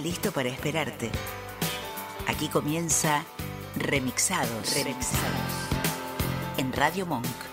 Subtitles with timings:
[0.00, 1.10] Está listo para esperarte.
[2.26, 3.22] Aquí comienza
[3.76, 4.74] Remixados.
[4.74, 5.68] Remixados.
[6.56, 7.49] En Radio Monk.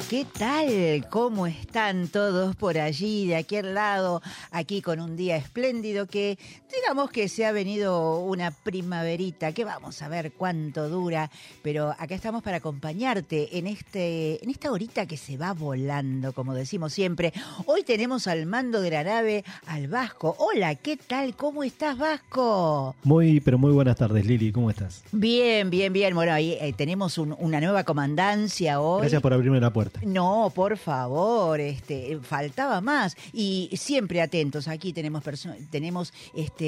[0.00, 1.06] ¿Qué tal?
[1.08, 6.38] ¿Cómo están todos por allí, de aquel lado, aquí con un día espléndido que
[6.82, 11.30] digamos que se ha venido una primaverita, que vamos a ver cuánto dura,
[11.62, 16.54] pero acá estamos para acompañarte en este en esta horita que se va volando, como
[16.54, 17.32] decimos siempre.
[17.66, 20.36] Hoy tenemos al mando de la nave al Vasco.
[20.38, 21.34] Hola, ¿qué tal?
[21.34, 22.94] ¿Cómo estás, Vasco?
[23.04, 25.02] Muy, pero muy buenas tardes, Lili, ¿cómo estás?
[25.12, 26.14] Bien, bien, bien.
[26.14, 29.00] Bueno, ahí eh, tenemos un- una nueva comandancia hoy.
[29.00, 30.00] Gracias por abrirme la puerta.
[30.04, 33.16] No, por favor, este, faltaba más.
[33.32, 35.22] Y siempre atentos, aquí tenemos
[35.70, 36.65] tenemos este,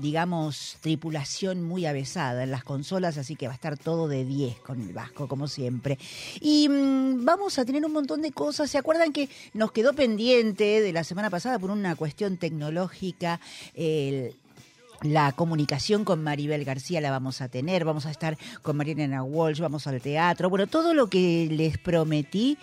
[0.00, 4.58] digamos, tripulación muy avesada en las consolas, así que va a estar todo de 10
[4.60, 5.98] con el Vasco, como siempre.
[6.40, 8.70] Y mm, vamos a tener un montón de cosas.
[8.70, 13.40] ¿Se acuerdan que nos quedó pendiente de la semana pasada por una cuestión tecnológica?
[13.74, 14.34] el-
[15.02, 19.60] la comunicación con Maribel García la vamos a tener, vamos a estar con Mariana Walsh,
[19.60, 22.58] vamos al teatro, bueno, todo lo que les prometí,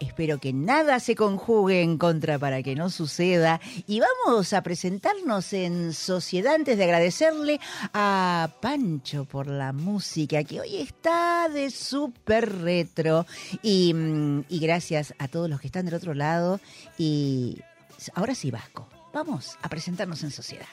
[0.00, 3.60] espero que nada se conjugue en contra para que no suceda.
[3.86, 7.60] Y vamos a presentarnos en sociedad antes de agradecerle
[7.92, 13.26] a Pancho por la música que hoy está de súper retro.
[13.62, 16.60] Y, mm, y gracias a todos los que están del otro lado.
[16.96, 17.60] Y
[18.14, 20.66] ahora sí Vasco, vamos a presentarnos en sociedad.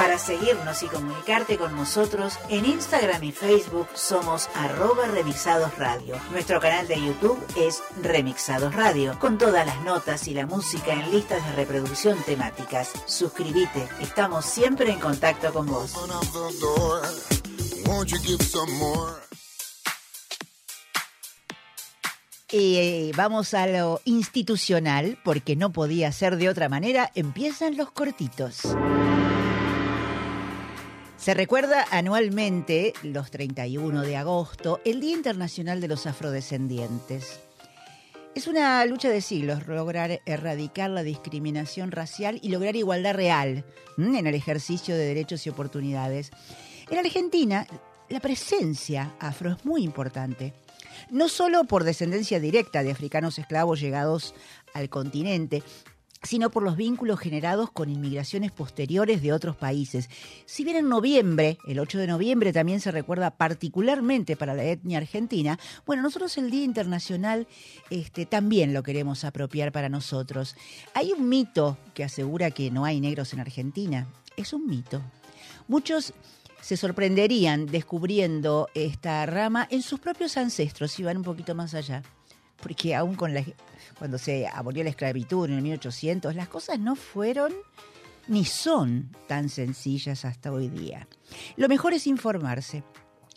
[0.00, 6.16] Para seguirnos y comunicarte con nosotros, en Instagram y Facebook somos arroba Remixados Radio.
[6.32, 11.10] Nuestro canal de YouTube es Remixados Radio, con todas las notas y la música en
[11.10, 12.92] listas de reproducción temáticas.
[13.04, 15.92] Suscríbete, estamos siempre en contacto con vos.
[18.78, 19.12] More?
[22.52, 27.12] Eh, vamos a lo institucional, porque no podía ser de otra manera.
[27.14, 28.62] Empiezan los cortitos.
[31.20, 37.40] Se recuerda anualmente, los 31 de agosto, el Día Internacional de los Afrodescendientes.
[38.34, 43.66] Es una lucha de siglos lograr erradicar la discriminación racial y lograr igualdad real
[43.98, 46.30] en el ejercicio de derechos y oportunidades.
[46.88, 47.66] En Argentina,
[48.08, 50.54] la presencia afro es muy importante
[51.10, 54.34] no solo por descendencia directa de africanos esclavos llegados
[54.74, 55.62] al continente,
[56.22, 60.10] sino por los vínculos generados con inmigraciones posteriores de otros países.
[60.44, 64.98] Si bien en noviembre, el 8 de noviembre también se recuerda particularmente para la etnia
[64.98, 67.46] argentina, bueno, nosotros el Día Internacional
[67.88, 70.56] este, también lo queremos apropiar para nosotros.
[70.94, 74.06] Hay un mito que asegura que no hay negros en Argentina.
[74.36, 75.02] Es un mito.
[75.68, 76.12] Muchos
[76.60, 82.02] se sorprenderían descubriendo esta rama en sus propios ancestros si van un poquito más allá.
[82.60, 83.44] Porque aún con la,
[83.98, 87.52] cuando se abolió la esclavitud en el 1800, las cosas no fueron
[88.28, 91.08] ni son tan sencillas hasta hoy día.
[91.56, 92.84] Lo mejor es informarse.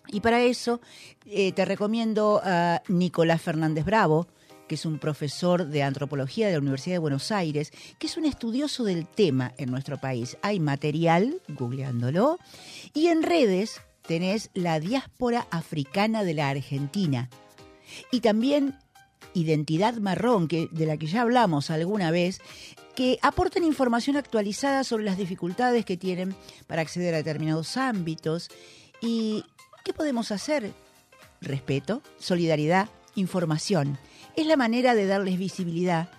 [0.07, 0.81] Y para eso
[1.25, 4.27] eh, te recomiendo a Nicolás Fernández Bravo,
[4.67, 8.25] que es un profesor de antropología de la Universidad de Buenos Aires, que es un
[8.25, 10.37] estudioso del tema en nuestro país.
[10.41, 12.37] Hay material, googleándolo,
[12.93, 17.29] y en redes tenés la diáspora africana de la Argentina.
[18.11, 18.77] Y también
[19.33, 22.39] Identidad Marrón, que, de la que ya hablamos alguna vez,
[22.95, 26.35] que aportan información actualizada sobre las dificultades que tienen
[26.67, 28.49] para acceder a determinados ámbitos.
[29.01, 29.43] ¿Y
[29.83, 30.71] qué podemos hacer?
[31.41, 33.97] Respeto, solidaridad, información.
[34.35, 36.09] Es la manera de darles visibilidad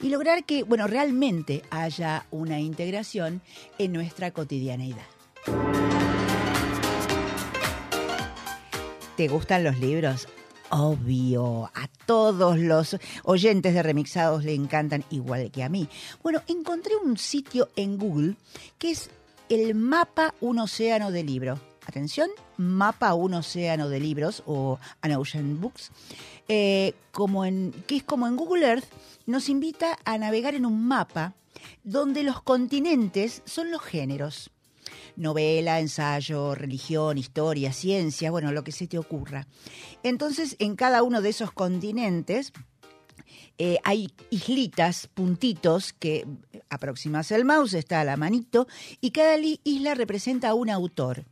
[0.00, 3.40] y lograr que, bueno, realmente haya una integración
[3.78, 5.06] en nuestra cotidianeidad.
[9.16, 10.28] ¿Te gustan los libros?
[10.70, 15.88] Obvio, a todos los oyentes de Remixados le encantan igual que a mí.
[16.22, 18.36] Bueno, encontré un sitio en Google
[18.78, 19.10] que es
[19.48, 21.60] el mapa Un Océano de Libro.
[21.86, 25.92] atención, Mapa un océano de libros o An Ocean Books,
[26.48, 28.86] eh, como en, que es como en Google Earth,
[29.26, 31.34] nos invita a navegar en un mapa
[31.84, 34.50] donde los continentes son los géneros.
[35.16, 39.46] Novela, ensayo, religión, historia, ciencia, bueno, lo que se te ocurra.
[40.02, 42.52] Entonces, en cada uno de esos continentes
[43.58, 46.26] eh, hay islitas, puntitos que
[46.68, 48.66] aproximas el mouse, está a la manito,
[49.00, 51.24] y cada isla representa a un autor.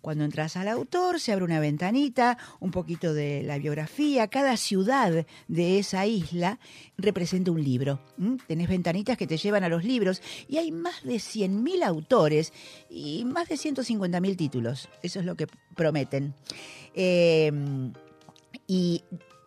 [0.00, 4.28] Cuando entras al autor, se abre una ventanita, un poquito de la biografía.
[4.28, 6.58] Cada ciudad de esa isla
[6.96, 8.00] representa un libro.
[8.18, 8.38] ¿m?
[8.46, 12.52] Tenés ventanitas que te llevan a los libros y hay más de 100.000 autores
[12.88, 14.88] y más de 150.000 títulos.
[15.02, 16.34] Eso es lo que prometen.
[16.94, 17.52] Eh,
[18.66, 19.02] y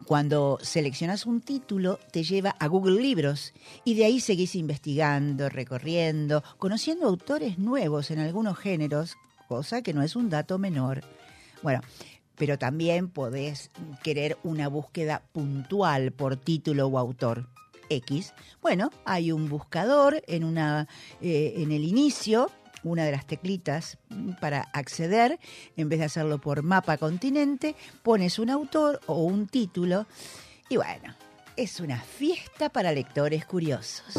[0.05, 3.53] cuando seleccionas un título, te lleva a Google Libros
[3.85, 9.15] y de ahí seguís investigando, recorriendo, conociendo autores nuevos en algunos géneros,
[9.53, 11.01] cosa que no es un dato menor.
[11.61, 11.81] Bueno,
[12.35, 13.69] pero también podés
[14.01, 17.47] querer una búsqueda puntual por título o autor.
[17.89, 18.33] X.
[18.61, 20.87] Bueno, hay un buscador en, una,
[21.21, 22.49] eh, en el inicio,
[22.83, 25.37] una de las teclitas mm, para acceder,
[25.77, 30.07] en vez de hacerlo por mapa continente, pones un autor o un título
[30.69, 31.13] y bueno,
[31.55, 34.15] es una fiesta para lectores curiosos.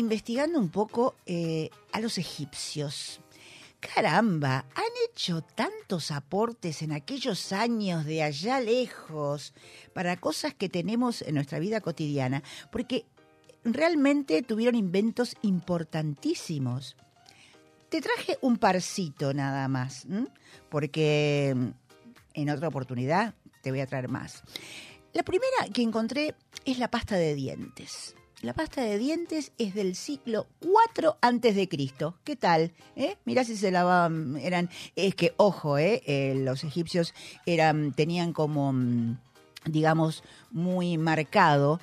[0.00, 3.20] Investigando un poco eh, a los egipcios.
[3.80, 9.54] Caramba, han hecho tantos aportes en aquellos años de allá lejos
[9.94, 13.06] para cosas que tenemos en nuestra vida cotidiana, porque
[13.64, 16.96] realmente tuvieron inventos importantísimos.
[17.88, 20.06] Te traje un parcito nada más,
[20.68, 21.56] porque
[22.34, 24.42] en otra oportunidad te voy a traer más.
[25.12, 28.14] La primera que encontré es la pasta de dientes.
[28.42, 32.16] La pasta de dientes es del siglo 4 antes de Cristo.
[32.24, 32.72] ¿Qué tal?
[32.96, 33.18] ¿Eh?
[33.26, 36.02] Mirá si se lavaban, eran, es que ojo, ¿eh?
[36.06, 37.12] Eh, los egipcios
[37.44, 39.18] eran, tenían como, mm,
[39.66, 41.80] digamos, muy marcado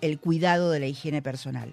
[0.00, 1.72] el cuidado de la higiene personal.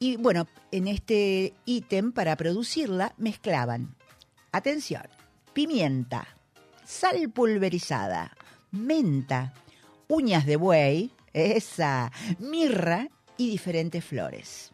[0.00, 3.94] Y bueno, en este ítem para producirla mezclaban,
[4.50, 5.04] atención,
[5.52, 6.26] pimienta,
[6.84, 8.36] sal pulverizada,
[8.72, 9.54] menta,
[10.08, 14.72] uñas de buey, esa, mirra y diferentes flores.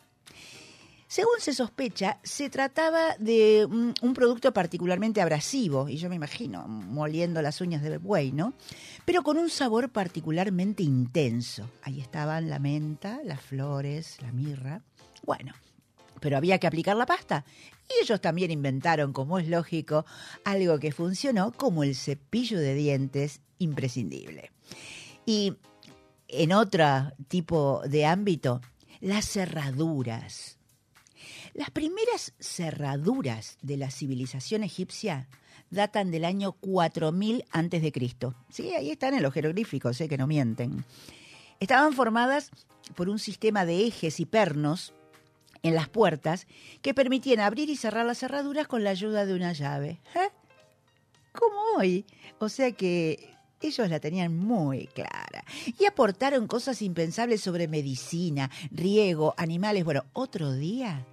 [1.08, 6.66] Según se sospecha, se trataba de un, un producto particularmente abrasivo, y yo me imagino
[6.66, 8.54] moliendo las uñas de buey, ¿no?
[9.04, 11.68] Pero con un sabor particularmente intenso.
[11.82, 14.80] Ahí estaban la menta, las flores, la mirra.
[15.22, 15.52] Bueno,
[16.20, 17.44] pero había que aplicar la pasta.
[17.90, 20.06] Y ellos también inventaron, como es lógico,
[20.44, 24.50] algo que funcionó como el cepillo de dientes imprescindible.
[25.26, 25.54] Y
[26.32, 28.60] en otro tipo de ámbito,
[29.00, 30.58] las cerraduras.
[31.54, 35.28] Las primeras cerraduras de la civilización egipcia
[35.70, 38.34] datan del año 4000 antes de Cristo.
[38.48, 40.84] Sí, ahí están en los jeroglíficos, sé que no mienten.
[41.60, 42.50] Estaban formadas
[42.94, 44.94] por un sistema de ejes y pernos
[45.62, 46.46] en las puertas
[46.80, 50.00] que permitían abrir y cerrar las cerraduras con la ayuda de una llave.
[50.14, 50.30] ¿Eh?
[51.32, 52.04] Como hoy.
[52.38, 53.32] O sea que
[53.62, 55.44] ellos la tenían muy clara.
[55.78, 59.84] Y aportaron cosas impensables sobre medicina, riego, animales.
[59.84, 61.04] Bueno, otro día,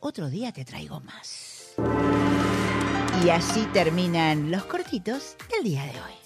[0.00, 1.74] otro día te traigo más.
[3.24, 6.25] Y así terminan los cortitos del día de hoy.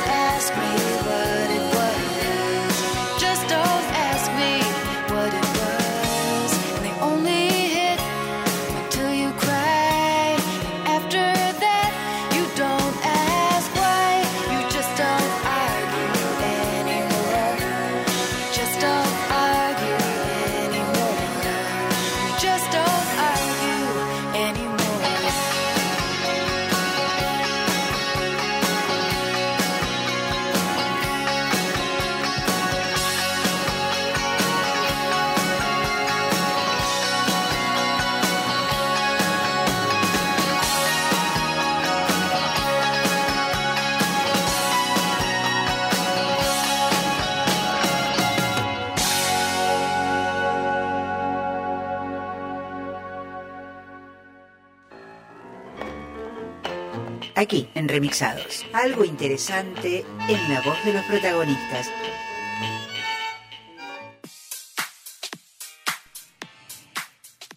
[57.51, 58.65] Aquí, en Remixados.
[58.71, 61.89] Algo interesante en la voz de los protagonistas.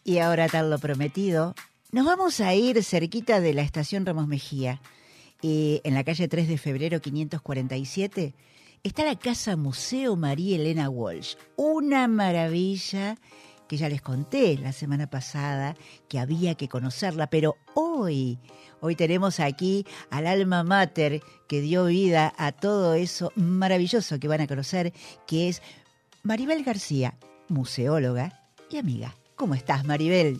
[0.02, 1.54] Y ahora, tal lo prometido,
[1.92, 4.80] nos vamos a ir cerquita de la estación Ramos Mejía.
[5.42, 8.34] Eh, en la calle 3 de febrero 547
[8.82, 11.36] está la Casa Museo María Elena Walsh.
[11.54, 13.16] Una maravilla
[13.68, 15.76] que ya les conté la semana pasada
[16.08, 18.38] que había que conocerla, pero hoy,
[18.80, 24.40] hoy tenemos aquí al alma mater que dio vida a todo eso maravilloso que van
[24.40, 24.92] a conocer,
[25.26, 25.62] que es
[26.22, 27.18] Maribel García,
[27.48, 29.14] museóloga y amiga.
[29.36, 30.38] ¿Cómo estás, Maribel?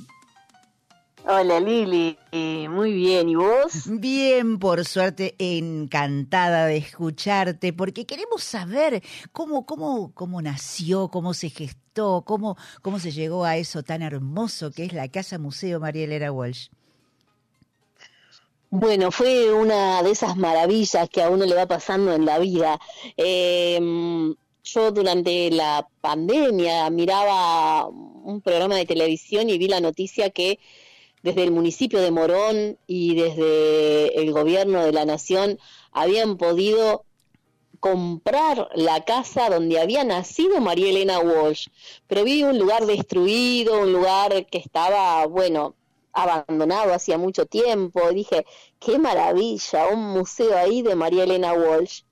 [1.26, 3.85] Hola Lili, Eh, muy bien, ¿y vos?
[3.87, 9.02] Bien, por suerte, encantada de escucharte, porque queremos saber
[9.33, 14.71] cómo, cómo, cómo nació, cómo se gestó, cómo, cómo se llegó a eso tan hermoso
[14.71, 16.69] que es la Casa Museo María Elena Walsh.
[18.69, 22.78] Bueno, fue una de esas maravillas que a uno le va pasando en la vida.
[23.16, 23.81] Eh,
[24.62, 30.59] yo durante la pandemia miraba un programa de televisión y vi la noticia que
[31.25, 35.59] desde el municipio de Morón y desde el gobierno de la nación
[35.90, 37.07] habían podido
[37.81, 41.69] comprar la casa donde había nacido María Elena Walsh,
[42.07, 45.75] pero vi un lugar destruido, un lugar que estaba, bueno,
[46.12, 48.00] abandonado hacía mucho tiempo.
[48.12, 48.45] Dije,
[48.78, 52.02] qué maravilla, un museo ahí de María Elena Walsh.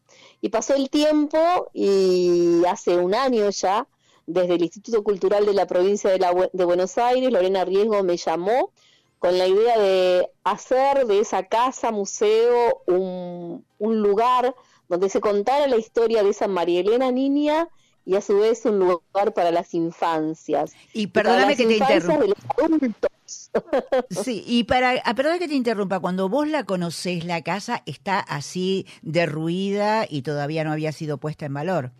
[0.40, 3.86] Y pasó el tiempo y hace un año ya,
[4.26, 8.16] desde el Instituto Cultural de la provincia de, la, de Buenos Aires, Lorena Riesgo me
[8.16, 8.72] llamó
[9.22, 14.52] con la idea de hacer de esa casa museo un, un lugar
[14.88, 17.68] donde se contara la historia de esa María Elena niña
[18.04, 20.72] y a su vez un lugar para las infancias.
[20.92, 22.18] Y perdóname que te interrumpa.
[22.18, 23.10] de los adultos.
[24.10, 28.18] Sí, y para, ah, perdón que te interrumpa, cuando vos la conocés, la casa está
[28.18, 31.92] así derruida y todavía no había sido puesta en valor.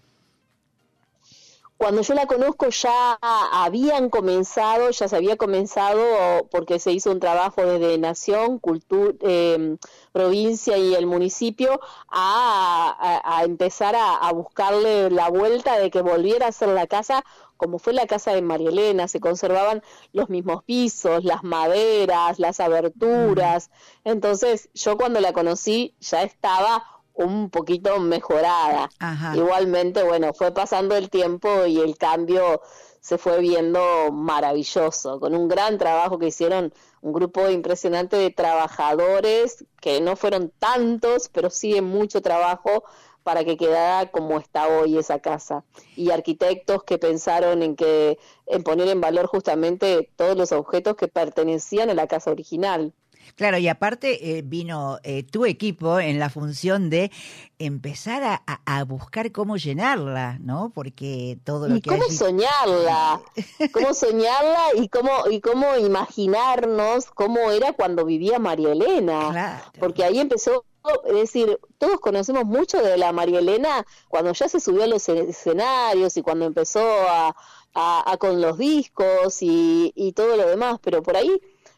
[1.82, 7.18] Cuando yo la conozco ya habían comenzado, ya se había comenzado porque se hizo un
[7.18, 9.76] trabajo desde Nación, Cultura, eh,
[10.12, 16.02] provincia y el municipio a, a- a empezar a, a buscarle la vuelta de que
[16.02, 17.24] volviera a ser la casa
[17.56, 22.58] como fue la casa de María Elena, se conservaban los mismos pisos, las maderas, las
[22.58, 23.70] aberturas.
[24.04, 26.84] Entonces yo cuando la conocí ya estaba
[27.14, 28.90] un poquito mejorada.
[28.99, 29.37] Ajá.
[29.37, 32.61] Igualmente, bueno, fue pasando el tiempo y el cambio
[33.00, 39.64] se fue viendo maravilloso, con un gran trabajo que hicieron un grupo impresionante de trabajadores,
[39.81, 42.85] que no fueron tantos, pero sí en mucho trabajo
[43.25, 45.64] para que quedara como está hoy esa casa.
[45.97, 51.09] Y arquitectos que pensaron en que en poner en valor justamente todos los objetos que
[51.09, 52.92] pertenecían a la casa original.
[53.36, 57.10] Claro, y aparte eh, vino eh, tu equipo en la función de
[57.58, 60.70] empezar a, buscar cómo llenarla, ¿no?
[60.74, 63.20] Porque todo lo y que cómo allí- soñarla,
[63.72, 69.64] cómo soñarla y cómo y cómo imaginarnos cómo era cuando vivía María Elena, Claro.
[69.78, 70.64] porque ahí empezó,
[71.06, 75.08] es decir, todos conocemos mucho de la María Elena cuando ya se subió a los
[75.08, 77.34] escenarios y cuando empezó a,
[77.74, 81.30] a- a con los discos y, y todo lo demás, pero por ahí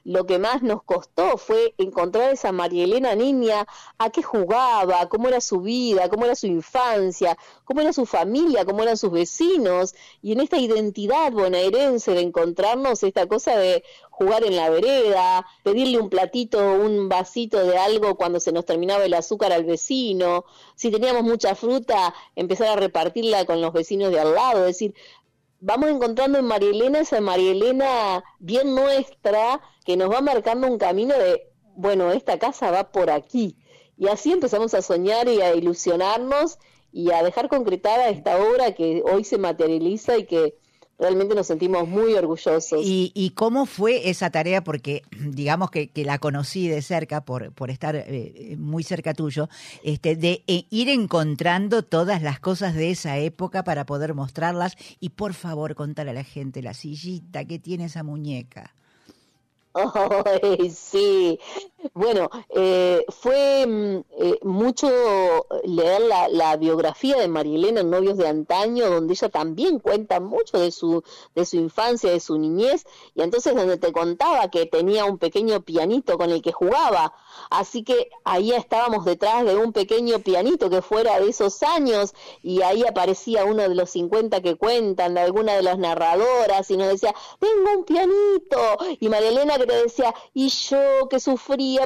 [0.05, 3.67] lo que más nos costó fue encontrar esa María Elena niña,
[3.99, 8.65] a qué jugaba, cómo era su vida, cómo era su infancia, cómo era su familia,
[8.67, 14.45] cómo eran sus vecinos, y en esta identidad bonaerense de encontrarnos esta cosa de jugar
[14.45, 19.15] en la vereda, pedirle un platito, un vasito de algo cuando se nos terminaba el
[19.15, 20.45] azúcar al vecino,
[20.77, 24.95] si teníamos mucha fruta, empezar a repartirla con los vecinos de al lado, decir,
[25.65, 30.77] vamos encontrando en María Elena esa María Elena bien nuestra que nos va marcando un
[30.77, 33.57] camino de, bueno, esta casa va por aquí.
[33.97, 36.59] Y así empezamos a soñar y a ilusionarnos
[36.93, 40.59] y a dejar concretada esta obra que hoy se materializa y que
[40.99, 42.81] realmente nos sentimos muy orgullosos.
[42.83, 44.63] ¿Y, y cómo fue esa tarea?
[44.63, 49.49] Porque digamos que, que la conocí de cerca por, por estar eh, muy cerca tuyo,
[49.83, 54.77] este, de eh, ir encontrando todas las cosas de esa época para poder mostrarlas.
[55.01, 58.75] Y por favor, contar a la gente la sillita que tiene esa muñeca.
[60.43, 61.39] Ay, sí.
[61.93, 64.89] Bueno, eh, fue mm, eh, mucho
[65.65, 70.59] leer la, biografía de María Elena en Novios de Antaño, donde ella también cuenta mucho
[70.59, 71.03] de su,
[71.35, 75.63] de su infancia, de su niñez, y entonces donde te contaba que tenía un pequeño
[75.63, 77.13] pianito con el que jugaba.
[77.51, 82.63] Así que ahí estábamos detrás de un pequeño pianito que fuera de esos años, y
[82.63, 86.89] ahí aparecía uno de los 50 que cuentan, de alguna de las narradoras, y nos
[86.89, 91.19] decía, tengo un pianito, y María Elena que te decía, y yo que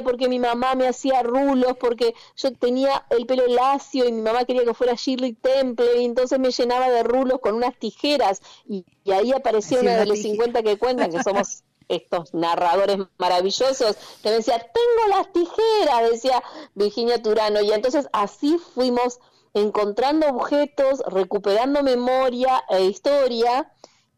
[0.03, 4.45] porque mi mamá me hacía rulos, porque yo tenía el pelo lacio y mi mamá
[4.45, 8.85] quería que fuera Shirley Temple, y entonces me llenaba de rulos con unas tijeras, y,
[9.03, 13.95] y ahí apareció una de los tije- 50 que cuentan, que somos estos narradores maravillosos,
[14.21, 16.41] que me decía, tengo las tijeras, decía
[16.75, 19.19] Virginia Turano, y entonces así fuimos
[19.55, 23.71] encontrando objetos, recuperando memoria e historia,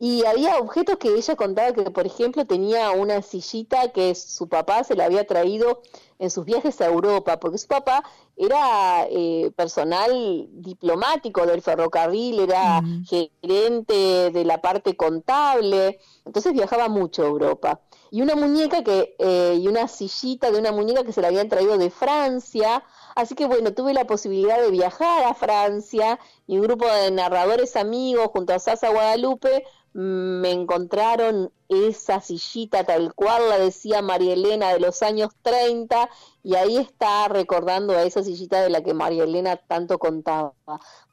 [0.03, 4.83] y había objetos que ella contaba que, por ejemplo, tenía una sillita que su papá
[4.83, 5.83] se la había traído
[6.17, 8.03] en sus viajes a Europa, porque su papá
[8.35, 17.21] era eh, personal diplomático del ferrocarril, era gerente de la parte contable, entonces viajaba mucho
[17.21, 17.81] a Europa.
[18.09, 21.47] Y una muñeca que, eh, y una sillita de una muñeca que se la habían
[21.47, 22.83] traído de Francia,
[23.15, 27.75] Así que bueno, tuve la posibilidad de viajar a Francia y un grupo de narradores
[27.75, 34.73] amigos junto a Sasa Guadalupe me encontraron esa sillita tal cual la decía María Elena
[34.73, 36.09] de los años 30
[36.43, 40.53] y ahí está recordando a esa sillita de la que María Elena tanto contaba.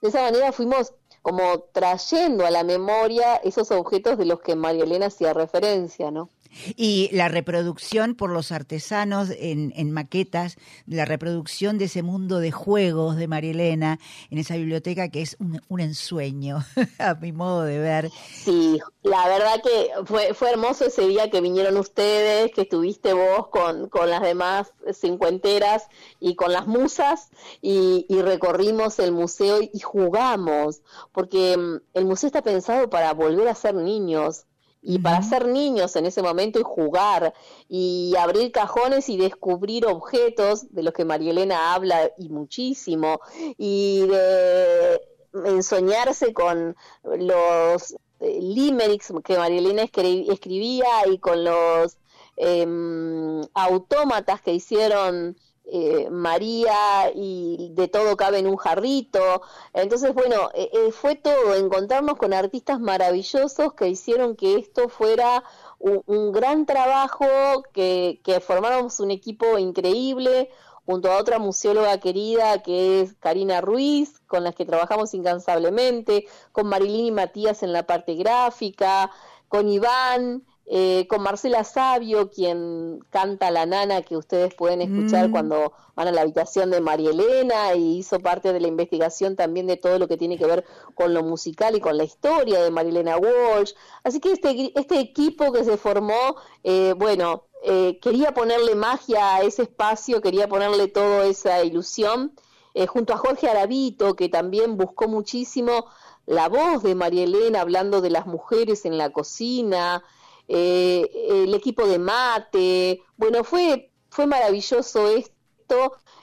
[0.01, 4.85] De esa manera fuimos como trayendo a la memoria esos objetos de los que María
[4.85, 6.29] Elena hacía referencia, ¿no?
[6.77, 10.57] Y la reproducción por los artesanos en, en maquetas,
[10.87, 13.99] la reproducción de ese mundo de juegos de María Elena
[14.31, 16.65] en esa biblioteca que es un, un ensueño,
[16.99, 18.11] a mi modo de ver.
[18.35, 23.49] Sí, la verdad que fue, fue hermoso ese día que vinieron ustedes, que estuviste vos
[23.49, 25.89] con, con las demás cincuenteras
[26.21, 27.31] y con las musas
[27.61, 30.83] y, y recorrimos el museo y jugamos,
[31.13, 34.47] porque mm, el museo está pensado para volver a ser niños
[34.83, 37.35] y para ser niños en ese momento y jugar
[37.69, 43.21] y abrir cajones y descubrir objetos de los que María Elena habla y muchísimo
[43.57, 45.01] y de
[45.45, 51.99] ensoñarse con los eh, limericks que María Elena escri- escribía y con los
[52.37, 55.37] em, autómatas que hicieron
[55.71, 59.43] eh, María y de todo cabe en un jarrito.
[59.75, 65.45] Entonces, bueno, eh, eh, fue todo, encontrarnos con artistas maravillosos que hicieron que esto fuera
[65.79, 67.27] un, gran trabajo,
[67.73, 70.51] que, que formáramos un equipo increíble
[70.87, 76.67] junto a otra museóloga querida que es Karina Ruiz, con las que trabajamos incansablemente, con
[76.67, 79.11] Marilyn y Matías en la parte gráfica,
[79.49, 85.33] con Iván, eh, con Marcela Sabio, quien canta La Nana, que ustedes pueden escuchar Mm.
[85.33, 89.67] cuando van a la habitación de María Elena, y hizo parte de la investigación también
[89.67, 92.71] de todo lo que tiene que ver con lo musical y con la historia de
[92.71, 93.73] María Elena Walsh.
[94.05, 99.43] Así que este, este equipo que se formó, eh, bueno, eh, quería ponerle magia a
[99.43, 102.33] ese espacio, quería ponerle toda esa ilusión,
[102.75, 105.87] eh, junto a Jorge Aravito, que también buscó muchísimo
[106.27, 110.05] la voz de María Elena hablando de las mujeres en la cocina,
[110.49, 111.09] eh,
[111.45, 115.35] el equipo de mate, bueno, fue, fue maravilloso esto.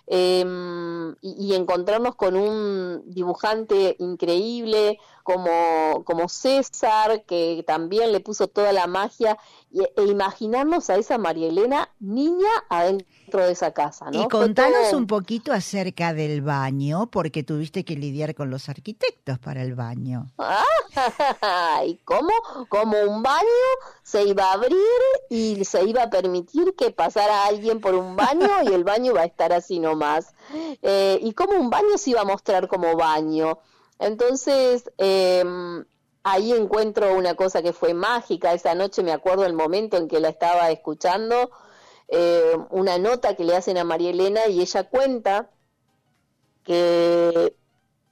[0.08, 0.44] eh,
[1.22, 8.72] y, y encontrarnos con un dibujante increíble como, como César, que también le puso toda
[8.72, 9.40] la magia,
[9.72, 14.12] y, e imaginarnos a esa María Elena niña adentro de esa casa.
[14.12, 14.22] ¿no?
[14.22, 19.40] Y contanos todo- un poquito acerca del baño, porque tuviste que lidiar con los arquitectos
[19.40, 20.28] para el baño.
[21.88, 22.30] ¿Y cómo?
[22.70, 23.42] Como un baño
[24.04, 24.78] se iba a abrir
[25.30, 29.22] y se iba a permitir que pasara alguien por un baño y el baño iba
[29.22, 30.34] a estar así nomás.
[30.84, 33.58] Eh, y como un baño se iba a mostrar como baño.
[34.00, 35.44] Entonces, eh,
[36.26, 38.54] ahí encuentro una cosa que fue mágica.
[38.54, 41.52] Esa noche me acuerdo el momento en que la estaba escuchando,
[42.08, 45.52] eh, una nota que le hacen a María Elena y ella cuenta
[46.64, 47.56] que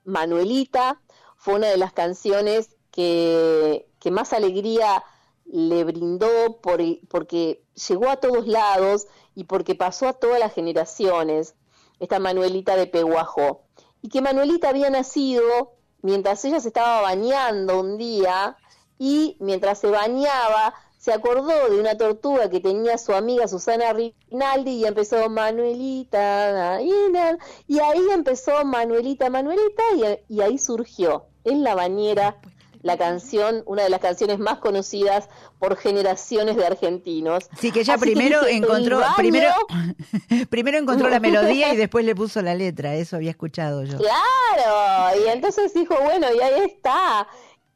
[0.06, 1.02] Manuelita
[1.38, 5.04] fue una de las canciones que, que más alegría
[5.46, 11.56] le brindó por, porque llegó a todos lados y porque pasó a todas las generaciones,
[12.00, 13.64] esta Manuelita de Peguajó.
[14.04, 18.56] Y que Manuelita había nacido mientras ella se estaba bañando un día
[19.00, 24.72] y mientras se bañaba se acordó de una tortuga que tenía su amiga Susana Rinaldi
[24.72, 32.38] y empezó Manuelita, y ahí empezó Manuelita, Manuelita y, y ahí surgió en la bañera
[32.84, 37.50] la canción, una de las canciones más conocidas por generaciones de argentinos.
[37.60, 39.50] Sí, que ella Así que primero dije, encontró, primero,
[40.50, 43.98] primero encontró la melodía y después le puso la letra, eso había escuchado yo.
[43.98, 47.28] Claro, y entonces dijo, bueno, y ahí está.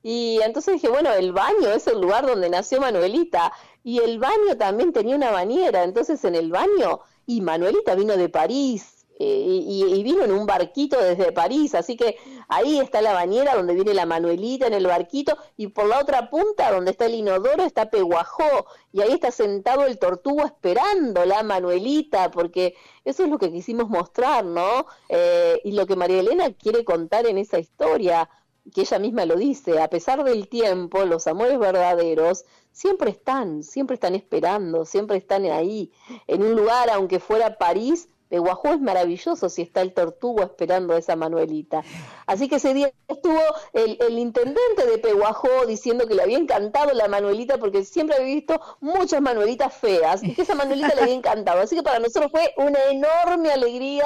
[0.04, 3.52] Y entonces dije, bueno, el baño es el lugar donde nació Manuelita.
[3.84, 5.84] Y el baño también tenía una bañera.
[5.84, 8.97] Entonces en el baño, y Manuelita vino de París.
[9.20, 13.74] Y, y vino en un barquito desde París, así que ahí está la bañera donde
[13.74, 17.64] viene la Manuelita en el barquito y por la otra punta donde está el inodoro
[17.64, 22.76] está Peguajó y ahí está sentado el tortugo esperando la Manuelita porque
[23.06, 24.86] eso es lo que quisimos mostrar, ¿no?
[25.10, 28.30] Eh, y lo que María Elena quiere contar en esa historia,
[28.74, 33.96] que ella misma lo dice, a pesar del tiempo, los amores verdaderos siempre están, siempre
[33.96, 35.92] están esperando, siempre están ahí,
[36.28, 40.98] en un lugar, aunque fuera París, Peguajó es maravilloso si está el tortugo esperando a
[40.98, 41.84] esa Manuelita.
[42.26, 43.40] Así que ese día estuvo
[43.74, 48.36] el, el intendente de Peguajó diciendo que le había encantado la Manuelita porque siempre había
[48.36, 51.62] visto muchas Manuelitas feas y que esa Manuelita le había encantado.
[51.62, 54.06] Así que para nosotros fue una enorme alegría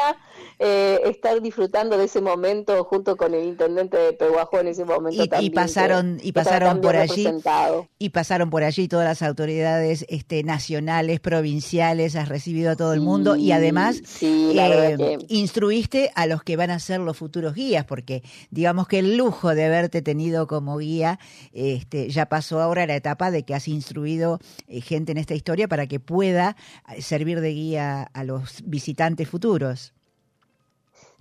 [0.60, 5.24] eh, estar disfrutando de ese momento junto con el intendente de Peguajó en ese momento
[5.24, 5.52] Y, también.
[5.52, 7.28] y pasaron, que- y pasaron por allí,
[7.98, 13.02] y pasaron por allí todas las autoridades este, nacionales, provinciales, has recibido a todo el
[13.02, 16.80] mundo y Sí, además sí, la eh, verdad que- instruiste a los que van a
[16.80, 21.20] ser los futuros guías, porque digamos que el lujo de haberte tenido como guía
[21.54, 25.68] este, ya pasó ahora la etapa de que has instruido eh, gente en esta historia
[25.68, 26.56] para que pueda
[26.96, 29.94] eh, servir de guía a los visitantes futuros.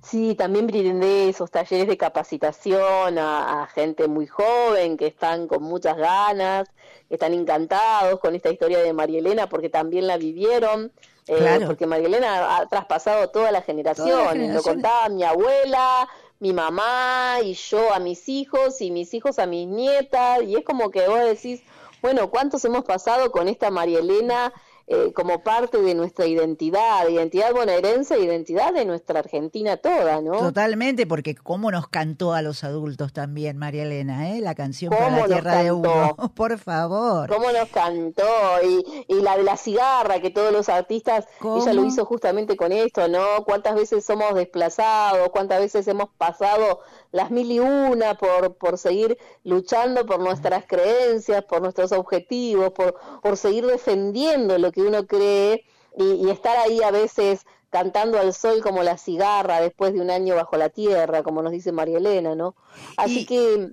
[0.02, 5.62] Sí, también brindé esos talleres de capacitación a, a gente muy joven que están con
[5.62, 6.68] muchas ganas,
[7.06, 10.90] que están encantados con esta historia de María Elena porque también la vivieron,
[11.30, 11.66] eh, Claro.
[11.68, 14.62] porque María Elena ha traspasado todas las generaciones, lo generaciones.
[14.64, 16.08] contaba mi abuela,
[16.40, 20.64] mi mamá y yo a mis hijos y mis hijos a mis nietas y es
[20.64, 21.62] como que vos decís,
[22.02, 24.52] bueno, ¿cuántos hemos pasado con esta María Elena?
[24.92, 30.36] Eh, como parte de nuestra identidad, identidad bonaerense, identidad de nuestra Argentina toda, ¿no?
[30.38, 34.40] Totalmente, porque cómo nos cantó a los adultos también, María Elena, ¿eh?
[34.40, 36.16] la canción para ¿Cómo la tierra de uno.
[36.34, 37.28] Por favor.
[37.28, 38.24] cómo nos cantó
[38.64, 41.62] y, y la de la cigarra que todos los artistas ¿Cómo?
[41.62, 46.80] ella lo hizo justamente con esto no cuántas veces somos desplazados cuántas veces hemos pasado
[47.12, 52.96] las mil y una por por seguir luchando por nuestras creencias por nuestros objetivos por
[53.22, 55.64] por seguir defendiendo lo que uno cree
[55.96, 60.10] y, y estar ahí a veces cantando al sol como la cigarra después de un
[60.10, 62.56] año bajo la tierra como nos dice María Elena no
[62.96, 63.72] así Y- que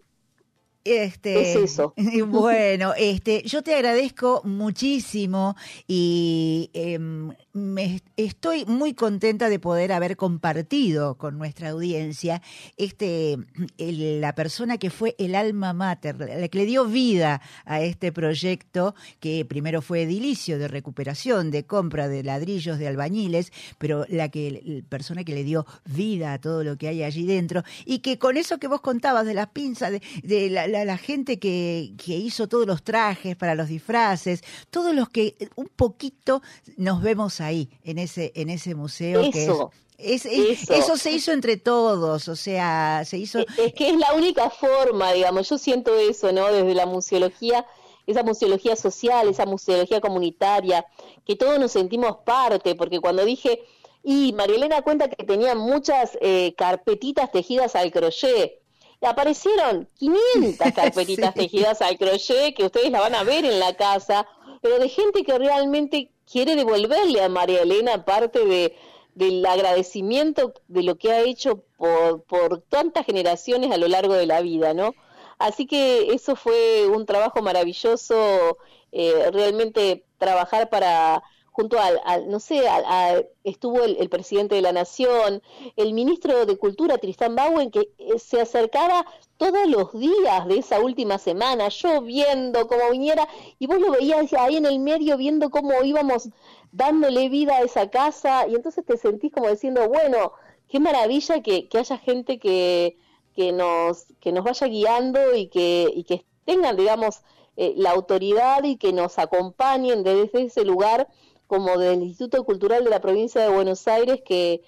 [0.88, 1.94] Este, Es eso.
[2.28, 5.56] Bueno, este, yo te agradezco muchísimo
[5.88, 12.42] y em, me estoy muy contenta de poder haber compartido con nuestra audiencia
[12.78, 13.38] este
[13.78, 18.12] el- la persona que fue el alma mater, la que le dio vida a este
[18.12, 24.30] proyecto que primero fue edilicio de recuperación, de compra de ladrillos de albañiles, pero la
[24.30, 28.00] que la persona que le dio vida a todo lo que hay allí dentro y
[28.00, 31.40] que con eso que vos contabas de las pinzas, de, de la, la- la gente
[31.40, 36.42] que, que hizo todos los trajes para los disfraces, todos los que un poquito
[36.78, 39.72] nos vemos ahí, en ese, en ese museo que es- Eso.
[39.98, 40.74] es, es- Eso.
[40.74, 43.40] eso se hizo entre todos, o sea, se hizo...
[43.40, 46.48] Es- Es que es la única forma, digamos, yo siento eso, ¿no?
[46.52, 47.66] Desde la museología,
[48.06, 50.86] esa museología social, esa museología comunitaria,
[51.26, 53.60] que todos nos sentimos parte, porque cuando dije,
[54.04, 58.62] y María Elena cuenta que tenía muchas eh, carpetitas tejidas al crochet,
[59.02, 61.38] aparecieron 500 carpetitas Sí.
[61.38, 64.28] tejidas al crochet, que ustedes la van a ver en la casa,
[64.62, 68.76] pero de gente que realmente quiere devolverle a María Elena parte de,
[69.16, 74.26] del agradecimiento de lo que ha hecho por, por tantas generaciones a lo largo de
[74.26, 74.96] la vida, ¿no?
[75.40, 78.58] Así que eso fue un trabajo maravilloso,
[78.92, 81.24] eh, realmente trabajar para,
[81.58, 85.42] junto al, al- no sé, al- estuvo el, presidente de la Nación,
[85.76, 89.06] el ministro de Cultura, Tristán Bauen, que eh, se acercaba
[89.38, 93.28] todos los días de esa última semana, lloviendo, como viniera,
[93.60, 96.30] y vos lo veías ahí en el medio viendo cómo íbamos
[96.72, 100.34] dándole vida a esa casa, y entonces te sentís como diciendo, bueno,
[100.68, 102.98] qué maravilla que, que haya gente que,
[103.36, 107.22] que nos, que nos vaya guiando y que, y que tengan, digamos,
[107.56, 111.08] eh, la autoridad y que nos acompañen desde ese lugar,
[111.48, 114.62] como del Instituto Cultural de la Provincia de Buenos Aires, que,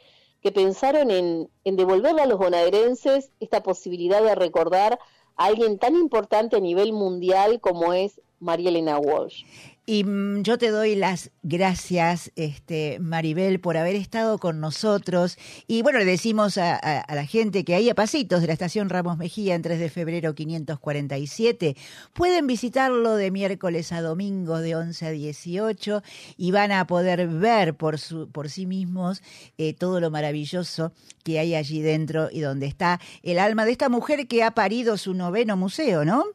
[0.54, 4.98] pensaron en, en devolverle a los bonaerenses esta posibilidad de recordar
[5.36, 9.44] a alguien tan importante a nivel mundial como es María Elena Walsh.
[9.92, 15.36] Y mm, yo te doy las gracias, este, Maribel, por haber estado con nosotros.
[15.66, 18.90] Y bueno, le decimos a, a- la gente que ahí a pasitos de la estación
[18.90, 21.76] Ramos Mejía en 3 de febrero 547,
[22.14, 26.04] pueden visitarlo de miércoles a domingo de 11 a 18
[26.38, 29.24] y van a poder ver por, su, por sí mismos
[29.58, 33.90] eh, todo lo maravilloso que hay allí dentro y donde está el alma de esta
[33.90, 36.26] mujer que ha parido su noveno museo, ¿no?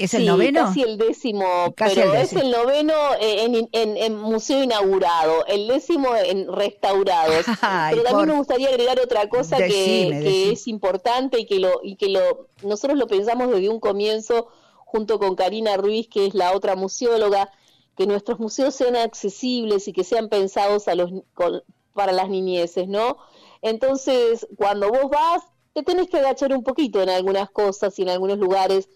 [0.00, 0.60] ¿Es el Sí, noveno?
[0.64, 1.44] Casi el décimo,
[1.76, 6.52] Casi pero el es el noveno eh, en, en- en museo inaugurado, el décimo en
[6.52, 7.44] restaurados.
[7.60, 10.52] Ay, pero también por- me gustaría agregar otra cosa que, Decime, que decime.
[10.52, 14.48] es importante y que lo y que lo nosotros lo pensamos desde un comienzo
[14.86, 17.50] junto con Karina Ruiz, que es la otra museóloga,
[17.96, 21.62] que nuestros museos sean accesibles y que sean pensados a los con-
[21.94, 23.18] para las niñeces, ¿no?
[23.62, 25.42] Entonces, cuando vos vas,
[25.74, 28.88] te tenés que agachar un poquito en algunas cosas y en algunos lugares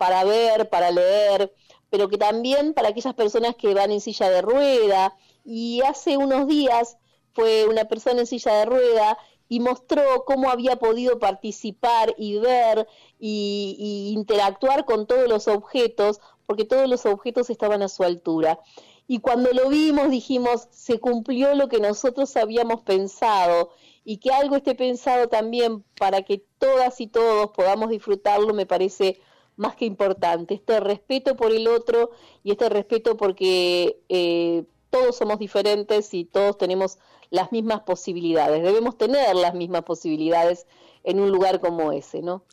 [0.00, 1.54] para ver, para leer,
[1.90, 5.14] pero que también para aquellas personas que van en silla de rueda.
[5.44, 6.96] Y hace unos días
[7.34, 12.88] fue una persona en silla de rueda y mostró cómo había podido participar y ver
[13.18, 18.58] y, y interactuar con todos los objetos, porque todos los objetos estaban a su altura.
[19.06, 23.68] Y cuando lo vimos dijimos, se cumplió lo que nosotros habíamos pensado
[24.02, 29.20] y que algo esté pensado también para que todas y todos podamos disfrutarlo me parece
[29.60, 30.54] más que importante.
[30.54, 32.10] Este respeto por el otro
[32.42, 38.62] y este respeto porque eh, todos somos diferentes y todos tenemos las mismas posibilidades.
[38.62, 40.66] Debemos tener las mismas posibilidades
[41.04, 42.44] en un lugar como ese, ¿no?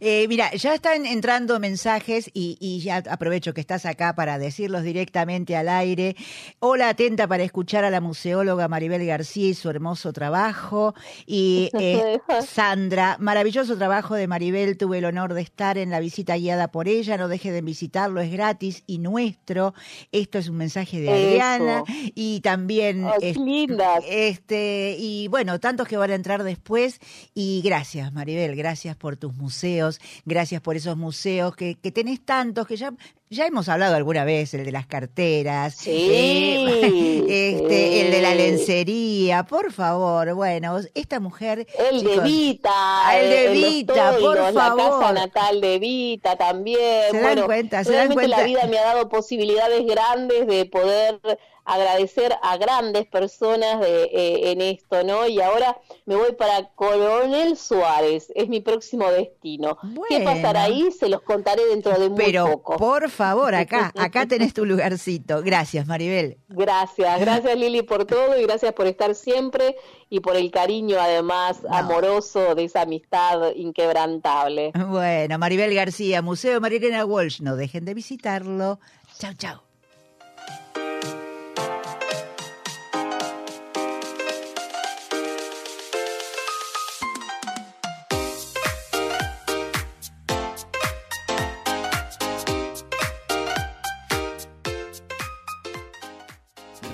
[0.00, 4.82] Eh, mira, ya están entrando mensajes y, y ya aprovecho que estás acá para decirlos
[4.82, 6.14] directamente al aire.
[6.58, 10.94] Hola, atenta para escuchar a la museóloga Maribel García y su hermoso trabajo.
[11.26, 14.76] Y eh, Sandra, maravilloso trabajo de Maribel.
[14.76, 17.16] Tuve el honor de estar en la visita guiada por ella.
[17.16, 19.72] No deje de visitarlo, es gratis y nuestro.
[20.10, 21.14] Esto es un mensaje de Eso.
[21.42, 21.84] Adriana.
[22.14, 24.04] Y también Ay, qué es- lindas.
[24.06, 26.98] este, y bueno, tantos que van a entrar después.
[27.32, 32.66] Y gracias, Maribel, gracias por tus museos, gracias por esos museos que, que tenés tantos,
[32.66, 32.92] que ya,
[33.32, 37.24] ya hemos hablado alguna vez, el de las carteras, Sí, eh,
[37.56, 38.00] este, sí.
[38.00, 41.66] el de la lencería, por favor, bueno, esta mujer.
[41.78, 42.72] El de Vita,
[43.18, 44.76] el de Vita, por Toldos, favor.
[44.78, 47.10] la casa natal de Vita también.
[47.10, 47.84] ¿Se dan bueno, cuenta?
[47.84, 48.60] ¿Se dan realmente la cuenta?
[48.60, 51.20] vida me ha dado posibilidades grandes de poder
[51.64, 55.28] agradecer a grandes personas de, eh, en esto, ¿no?
[55.28, 59.78] Y ahora me voy para Coronel Suárez, es mi próximo destino.
[60.08, 60.90] ¿Qué pasará ahí?
[60.90, 62.76] Se los contaré dentro de muy Pero poco.
[62.78, 63.21] por favor.
[63.24, 65.42] Favor, acá, acá tenés tu lugarcito.
[65.42, 66.38] Gracias, Maribel.
[66.48, 69.76] Gracias, gracias Lili por todo y gracias por estar siempre
[70.10, 71.74] y por el cariño además No.
[71.76, 74.72] amoroso de esa amistad inquebrantable.
[74.88, 78.78] Bueno, Maribel García, Museo Marilena Walsh, no dejen de visitarlo.
[79.18, 79.60] Chau, chau.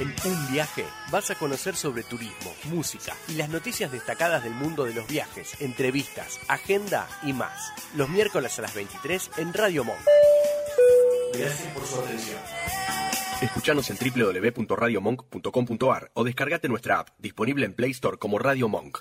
[0.00, 4.86] En un viaje vas a conocer sobre turismo, música y las noticias destacadas del mundo
[4.86, 7.74] de los viajes, entrevistas, agenda y más.
[7.94, 10.00] Los miércoles a las 23 en Radio Monk.
[11.34, 12.38] Gracias por su atención.
[13.42, 19.00] Escuchanos en www.radiomonk.com.ar o descargate nuestra app, disponible en Play Store como Radio Monk.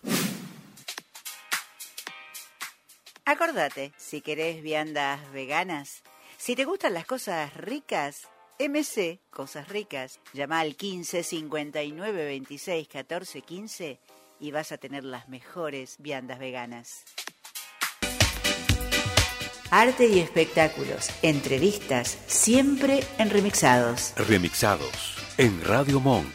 [3.24, 6.04] Acordate, si querés viandas veganas,
[6.36, 8.28] si te gustan las cosas ricas,
[8.62, 14.00] MC, Cosas Ricas, llama al 15 59 26 14 15
[14.42, 17.06] y vas a tener las mejores viandas veganas.
[19.72, 24.14] Arte y espectáculos, entrevistas, siempre en remixados.
[24.18, 26.34] Remixados en Radio Monk.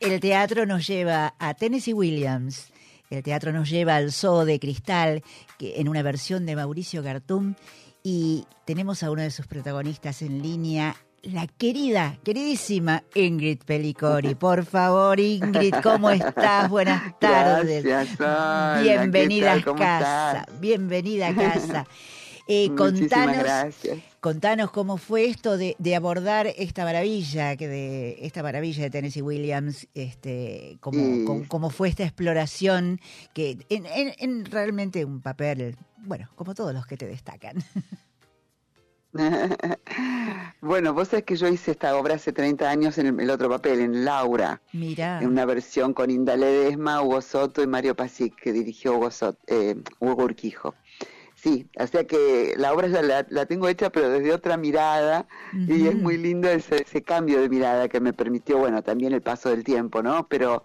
[0.00, 2.70] El teatro nos lleva a Tennessee Williams.
[3.10, 5.22] El teatro nos lleva al Zoo de Cristal,
[5.58, 7.54] que en una versión de Mauricio Gartum.
[8.02, 14.34] Y tenemos a uno de sus protagonistas en línea, la querida, queridísima Ingrid Pelicori.
[14.36, 16.68] Por favor, Ingrid, ¿cómo estás?
[16.68, 17.84] Buenas tardes.
[17.84, 18.82] Gracias.
[18.82, 20.38] Bienvenida ¿Qué a casa.
[20.40, 20.60] estás?
[20.60, 21.86] Bienvenida a casa.
[22.46, 23.98] Eh, contanos, gracias.
[24.20, 29.22] Contanos cómo fue esto de, de abordar esta maravilla, que de esta maravilla de Tennessee
[29.22, 31.24] Williams, este, cómo, Sí.
[31.26, 33.00] cómo- cómo fue esta exploración,
[33.34, 37.56] que en, en- en realmente un papel, bueno, como todos los que te destacan.
[40.60, 43.48] bueno, vos sabés que yo hice esta obra hace 30 años en el, el otro
[43.48, 48.34] papel, en Laura, Mira, en una versión con Inda Ledesma, Hugo Soto y Mario Pasic,
[48.36, 50.74] que dirigió Hugo, Sot- eh, Hugo Urquijo.
[51.40, 55.28] Sí, o sea que la obra ya la, la tengo hecha, pero desde otra mirada,
[55.68, 59.22] y es muy lindo ese, ese cambio de mirada que me permitió, bueno, también el
[59.22, 60.26] paso del tiempo, ¿no?
[60.26, 60.64] Pero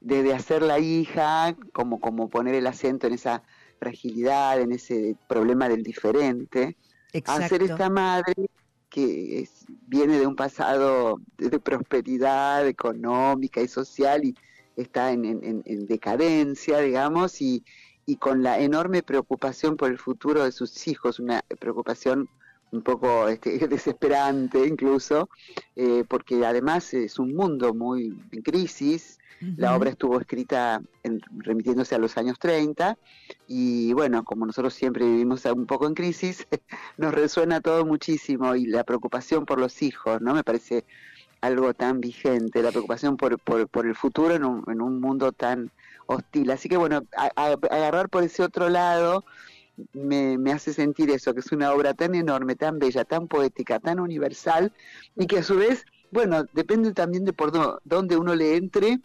[0.00, 3.44] desde hacer la hija, como, como poner el acento en esa
[3.78, 6.76] fragilidad, en ese problema del diferente,
[7.12, 7.64] exacto.
[7.64, 8.34] esta madre
[8.88, 14.34] que es- viene de un pasado de, prosperidad económica y social y
[14.76, 17.64] está en- en- en decadencia, digamos, y,
[18.06, 22.28] y con la enorme preocupación por el futuro de sus hijos, una preocupación
[22.72, 25.28] un poco este, desesperante incluso,
[25.76, 29.18] eh, porque además es un mundo muy en crisis,
[29.56, 32.98] la obra estuvo escrita en- remitiéndose a los años 30
[33.46, 36.46] y bueno, como nosotros siempre vivimos un poco en crisis,
[36.98, 40.34] nos resuena todo muchísimo y la preocupación por los hijos, ¿no?
[40.34, 40.84] Me parece
[41.40, 45.32] algo tan vigente, la preocupación por, por, por el futuro en un, en un mundo
[45.32, 45.70] tan
[46.14, 46.50] hostil.
[46.50, 49.24] Así que bueno, a- a- agarrar por ese otro lado
[49.92, 53.78] me, me hace sentir eso, que es una obra tan enorme, tan bella, tan poética,
[53.80, 54.72] tan universal
[55.16, 58.98] y que a su vez bueno, depende también de por dó- dónde uno le entre,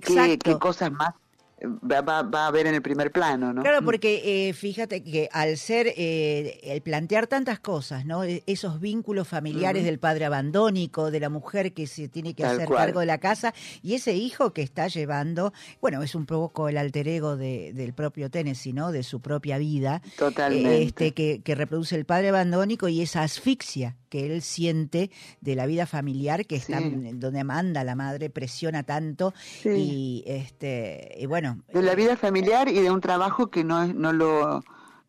[0.00, 1.14] qué, qué cosas más
[1.62, 3.62] va, va- va a ver en el primer plano, ¿no?
[3.62, 8.24] Claro, porque eh, fíjate que al ser, eh, el plantear tantas cosas, ¿no?
[8.24, 12.56] E- Esos vínculos familiares del padre abandónico, de la mujer que se tiene que Tal
[12.56, 12.78] hacer cual.
[12.78, 13.52] cargo de la casa,
[13.82, 17.92] y ese hijo que está llevando, bueno, es un poco el alter ego de- del
[17.92, 18.92] propio Tennessee, ¿no?
[18.92, 20.82] De su propia vida, Totalmente.
[20.82, 25.66] este, que, que reproduce el padre abandónico y esa asfixia que él siente de la
[25.66, 27.10] vida familiar que está Sí.
[27.14, 29.32] donde manda la madre, presiona tanto
[29.62, 29.68] Sí.
[29.68, 34.12] y este y bueno, de la vida familiar y de un trabajo que no no
[34.12, 34.62] lo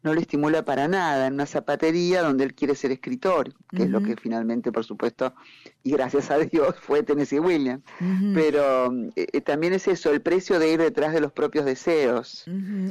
[0.04, 3.90] no lo estimula para nada en una zapatería donde él quiere ser escritor, que es
[3.90, 5.34] lo que finalmente, por supuesto,
[5.84, 7.84] y gracias a Dios fue Tennessee Williams.
[8.34, 12.46] Pero eh, eh, también es eso, el precio de ir detrás de los propios deseos.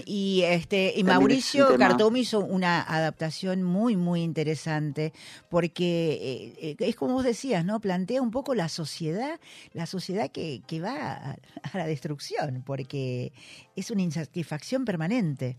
[0.05, 5.13] Y este y También Mauricio es hizo una adaptación muy muy interesante
[5.49, 7.81] porque eh, es como vos decías, ¿no?
[7.81, 9.41] Plantea un poco la sociedad,
[9.73, 13.33] la sociedad que, que va a, a la destrucción, porque
[13.77, 15.57] es una insatisfacción permanente.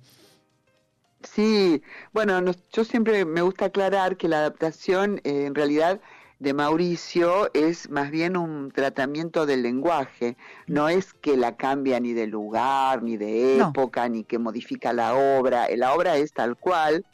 [1.23, 1.81] Sí,
[2.13, 5.99] bueno, nos- yo siempre me gusta aclarar que la adaptación eh, en realidad
[6.39, 12.13] de Mauricio es más bien un tratamiento del lenguaje, no es que la cambia ni
[12.13, 13.69] de lugar, ni de No.
[13.69, 17.05] época, ni que modifica la obra, Eh, la obra es tal cual,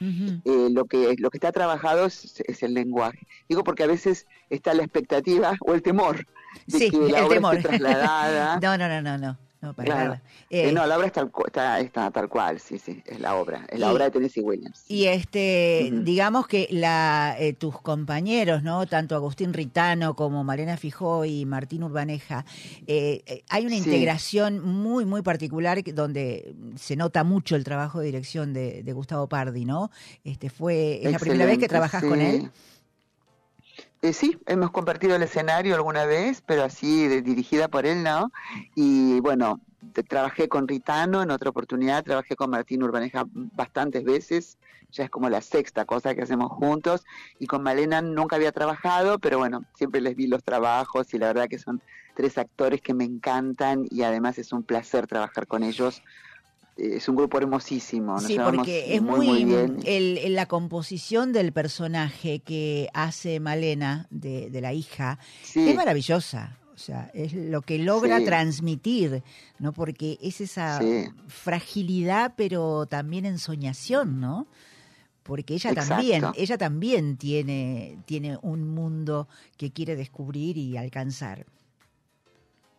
[0.45, 3.20] eh, lo que lo que está trabajado es, es el lenguaje.
[3.49, 6.26] Digo porque a veces está la expectativa o el temor
[6.66, 7.55] de Sí, que la el obra temor.
[7.58, 8.60] esté trasladada.
[8.64, 10.03] No, no, no, no, no, no, para Claro.
[10.10, 10.22] nada.
[10.49, 13.66] Eh, Eh, no, la obra está, está, está tal cual, sí, sí, es la obra,
[13.70, 14.84] es la Y- obra de Tennessee Williams.
[14.88, 18.86] Y este, digamos que la, eh, tus compañeros, ¿no?
[18.86, 22.45] Tanto Agustín Ritano como Malena Fijó y Martín Urbaneja,
[22.86, 23.84] eh, eh, hay una Sí.
[23.84, 29.28] integración muy, muy particular donde se nota mucho el trabajo de dirección de, de Gustavo
[29.28, 29.89] Pardi, ¿no?
[30.24, 32.51] Este fue, es la primera vez que trabajas con él.
[34.01, 38.29] Eh, sí, hemos compartido el escenario alguna vez, pero así de- dirigida por él, ¿no?
[38.75, 39.59] Y bueno,
[40.07, 44.59] trabajé con Ritano en otra oportunidad, trabajé con Martín Urbaneja bastantes veces,
[44.91, 47.03] ya es como la sexta cosa que hacemos juntos,
[47.39, 51.27] y con Malena nunca había trabajado, pero bueno, siempre les vi los trabajos y la
[51.27, 51.81] verdad que son
[52.13, 56.03] tres actores que me encantan y además es un placer trabajar con ellos.
[56.78, 59.80] Es un grupo hermosísimo, nos Sí, porque es muy, muy, muy bien.
[59.86, 65.69] el- el- la composición del personaje que hace Malena, de, de la hija, Sí.
[65.69, 66.57] es maravillosa.
[66.75, 68.25] O sea, es lo que logra Sí.
[68.25, 69.23] transmitir,
[69.57, 69.73] ¿no?
[69.73, 71.05] Porque es esa Sí.
[71.28, 74.45] fragilidad, pero también ensoñación, ¿no?
[75.23, 75.95] Porque ella Exacto.
[75.95, 81.47] también, ella también tiene, tiene un mundo que quiere descubrir y alcanzar.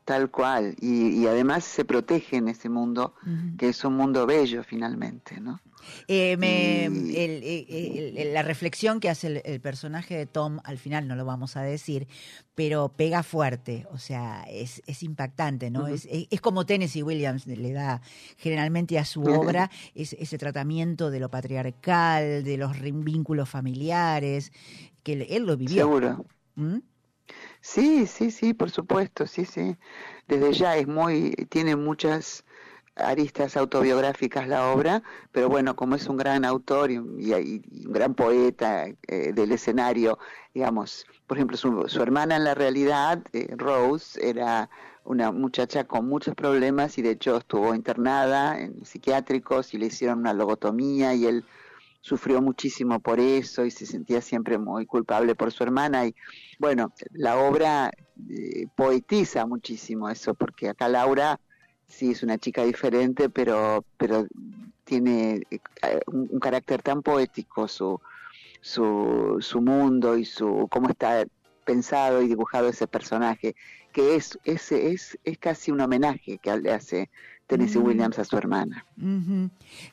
[0.08, 3.12] Tal cual, y, y además se protege en ese mundo,
[3.58, 5.60] que es un mundo bello finalmente, ¿no?
[6.08, 11.06] Eh, me- el- el- el- la reflexión que hace el, personaje de Tom, al final
[11.08, 12.08] no lo vamos a decir,
[12.54, 15.86] pero pega fuerte, o sea, es, es impactante, ¿no?
[15.88, 18.00] Es, es, es como Tennessee Williams le da
[18.38, 24.52] generalmente a su obra es- ese tratamiento de lo patriarcal, de los vínculos familiares,
[25.02, 25.82] que él, él lo vivió.
[25.84, 26.24] Seguro.
[26.56, 26.78] ¿Mm?
[27.60, 29.76] Sí, sí, sí, por supuesto, sí, sí.
[30.26, 32.44] Desde ya es muy, tiene muchas
[32.96, 35.02] aristas autobiográficas la obra,
[35.32, 39.52] pero bueno, como es un gran autor y, y- y un gran poeta eh, del
[39.52, 40.18] escenario,
[40.54, 44.68] digamos, por ejemplo, su, su hermana en la realidad, eh, Rose, era
[45.04, 50.20] una muchacha con muchos problemas y de hecho estuvo internada en psiquiátricos y le hicieron
[50.20, 51.44] una logotomía y él
[52.08, 56.06] sufrió muchísimo por eso y se sentía siempre muy culpable por su hermana.
[56.06, 56.14] Y
[56.58, 57.90] bueno, la obra
[58.30, 61.38] eh, poetiza muchísimo eso, porque acá Laura
[61.86, 64.26] sí es una chica diferente, pero, pero
[64.84, 65.60] tiene eh,
[66.06, 68.00] un, carácter tan poético su,
[68.60, 71.26] su, su mundo y su cómo está
[71.64, 73.54] pensado y dibujado ese personaje,
[73.92, 77.10] que es, es, es, es casi un homenaje que le hace
[77.48, 77.84] Tennessee Mm.
[77.86, 78.84] Williams a su hermana.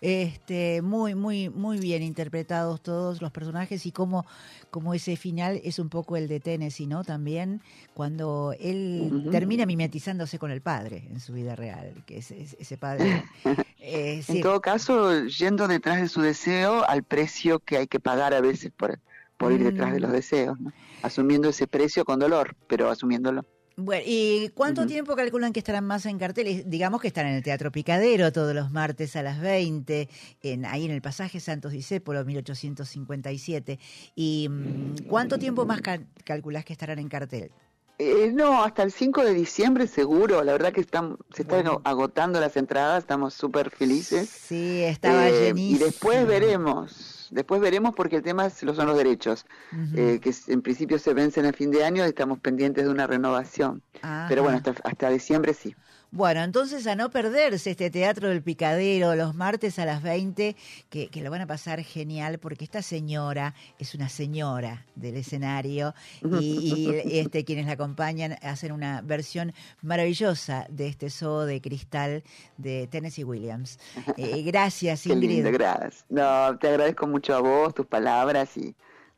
[0.02, 4.26] Este, muy, muy, muy bien interpretados todos los personajes y como,
[4.70, 7.04] como ese final es un poco el de Tennessee, ¿no?
[7.04, 7.62] También
[7.94, 12.78] cuando él termina mimetizándose con el padre en su vida real, que es, es- ese
[12.78, 13.24] padre.
[13.80, 18.34] eh, En todo caso, yendo detrás de su deseo al precio que hay que pagar
[18.34, 19.00] a veces por,
[19.38, 20.04] por ir detrás de Mm.
[20.04, 20.72] los deseos, ¿no?
[21.04, 23.46] asumiendo ese precio con dolor, pero asumiéndolo.
[23.78, 26.70] Bueno, ¿y cuánto tiempo calculan que estarán más en carteles?
[26.70, 30.08] Digamos que están en el Teatro Picadero todos los martes a las 20,
[30.44, 33.78] en, ahí en el pasaje Santos Discépolo, 1857.
[34.16, 37.52] ¿Y mm, cuánto tiempo más cal- calculás que estarán en cartel?
[37.98, 41.82] Eh, no, hasta el 5 de diciembre seguro, la verdad que están, se están Bueno.
[41.84, 44.30] agotando las entradas, estamos súper felices.
[44.30, 45.76] Sí, estaba Eh, llenísimo.
[45.76, 47.15] Y después veremos.
[47.30, 47.36] Veremos.
[47.36, 49.46] Después veremos porque el tema es- lo son los derechos,
[49.94, 53.08] eh, que en principio se vencen a fin de año y estamos pendientes de una
[53.08, 53.82] renovación.
[54.28, 55.76] Pero bueno, hasta, hasta diciembre sí.
[56.16, 60.56] Bueno, entonces a no perderse este Teatro del Picadero los martes a las 20,
[60.90, 65.94] que, que lo van a pasar genial porque esta señora es una señora del escenario
[66.24, 69.52] y, y, este, quienes la acompañan hacen una versión
[69.82, 72.24] maravillosa de este zoo de cristal
[72.56, 73.78] de Tennessee Williams.
[74.16, 75.30] Eh, gracias, Qué Ingrid.
[75.30, 76.06] lindo, gracias.
[76.08, 78.74] No, te agradezco mucho a vos, tus palabras y,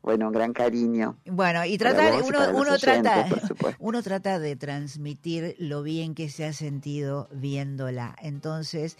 [0.08, 1.18] bueno, un gran cariño.
[1.26, 6.30] Bueno, y tratar, vos uno, uno oyentes, trata, uno trata de transmitir lo bien que
[6.30, 8.16] se ha sentido viéndola.
[8.22, 8.96] Entonces,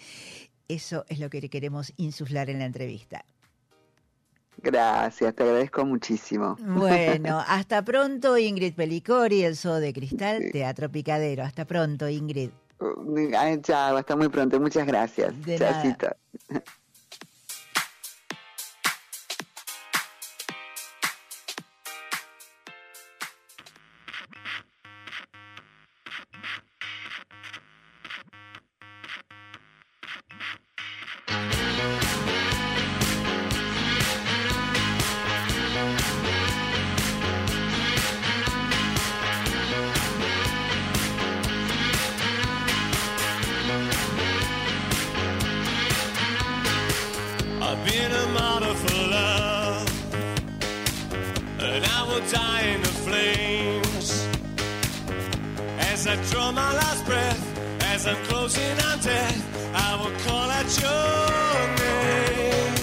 [0.69, 3.25] eso es lo que queremos insuflar en la entrevista.
[4.59, 6.59] Gracias, te agradezco muchísimo.
[6.61, 11.43] Bueno, hasta pronto, Ingrid Pelicori, el Zoo de Cristal, Teatro Picadero.
[11.43, 12.51] Hasta pronto, Ingrid.
[13.35, 14.61] Ay, Chao, hasta muy pronto.
[14.61, 15.33] Muchas gracias.
[15.47, 15.57] De
[47.91, 49.89] been a model for love,
[51.61, 54.09] and I will die in the flames.
[55.91, 57.43] As I draw my last breath,
[57.93, 59.41] as I'm closing on death,
[59.75, 62.75] I will call out your name.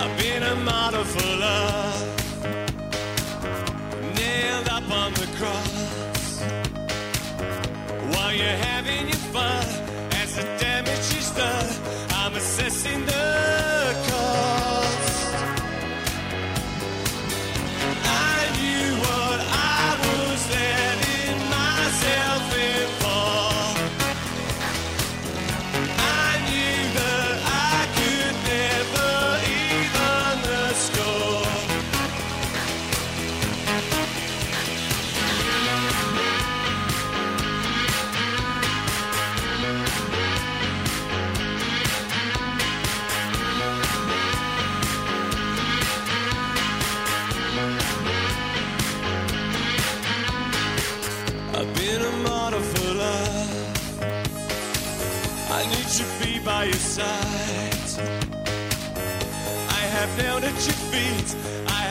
[0.00, 1.73] I've been a model for love,
[12.74, 13.33] missing the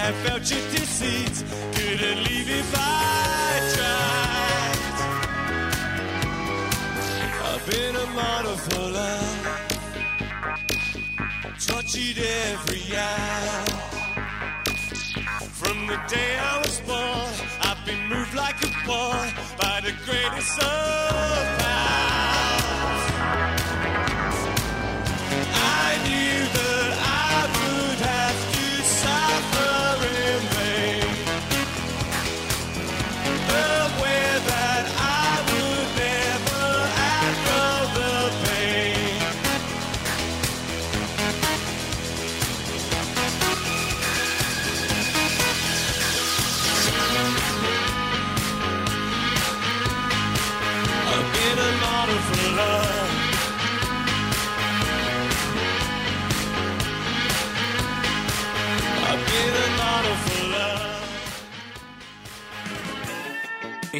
[0.05, 1.45] I felt your deceit.
[1.75, 4.83] Couldn't leave if I tried.
[7.47, 9.37] I've been a model for love.
[11.65, 12.17] Tortured
[12.51, 13.65] every hour.
[15.61, 20.59] From the day I was born, I've been moved like a pawn by the greatest
[20.59, 22.43] of powers.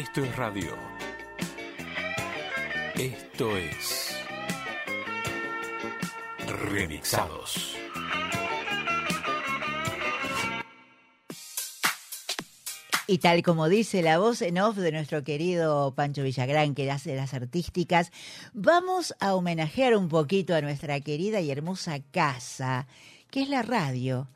[0.04, 0.76] Esto es radio.
[2.94, 4.14] Esto es.
[6.46, 7.74] Remixados.
[13.06, 17.16] Y tal como dice la voz en off de nuestro querido Pancho Villagrán, que hace
[17.16, 18.12] las artísticas,
[18.52, 22.86] vamos a homenajear un poquito a nuestra querida y hermosa casa,
[23.30, 24.28] que es la radio.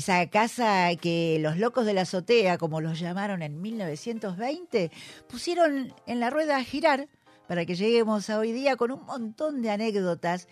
[0.00, 4.90] Esa casa que los locos de la azotea, como los llamaron en 1920,
[5.28, 7.06] pusieron en la rueda a girar
[7.46, 10.48] para que lleguemos a hoy día con un montón de anécdotas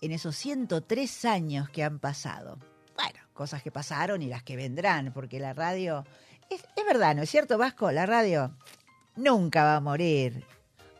[0.00, 2.56] en esos 103 años que han pasado.
[2.96, 6.06] Bueno, cosas que pasaron y las que vendrán, porque la radio...
[6.48, 7.92] Es, es verdad, ¿no es cierto, Vasco?
[7.92, 8.56] La radio
[9.14, 10.42] nunca va a morir.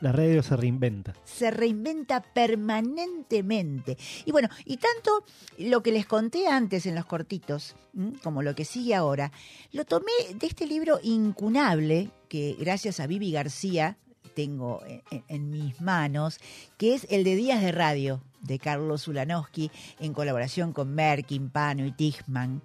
[0.01, 1.15] La radio se reinventa.
[1.25, 3.99] Se reinventa permanentemente.
[4.25, 5.25] Y bueno, y tanto
[5.59, 7.77] lo que les conté antes en los cortitos,
[8.23, 9.31] como lo que sigue ahora,
[9.73, 13.99] lo tomé de este libro incunable que gracias a Vivi García,
[14.35, 16.39] tengo en, en mis manos,
[16.79, 21.85] que es el de Días de Radio de Carlos Ulanowski en colaboraón con Merkin, Pano
[21.85, 22.63] y Tichman.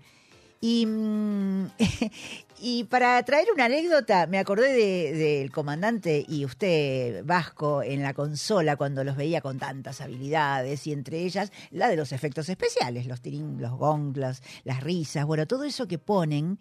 [0.68, 1.68] Y, mm,
[2.60, 8.16] y para traer una anécdota, me acordé de- del comandante y usted, Vasco, en la
[8.16, 13.06] consola cuando los veía con tantas habilidades y entre ellas la de los efectos especiales,
[13.06, 14.42] los tirín, los gongs, las,
[14.82, 16.58] risas, bueno, todo eso que ponen.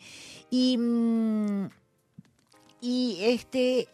[0.50, 1.68] Y, mm,
[2.82, 3.88] y este,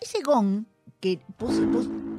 [0.00, 0.64] ese gong
[1.00, 2.09] que puso-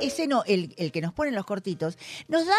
[0.00, 2.56] ese no, el, el que nos ponen los cortitos, nos da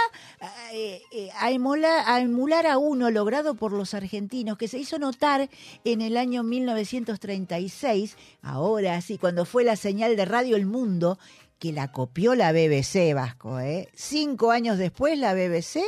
[0.74, 5.00] eh, eh, a, emular, a emular a uno logrado por los argentinos, que se hizo
[5.00, 5.50] notar
[5.84, 11.18] en el año 1936, ahora sí, cuando fue la señal de Radio El Mundo,
[11.60, 13.60] que la copió la BBC Vasco.
[13.60, 13.90] ¿eh?
[13.94, 15.82] Cinco años después la BBC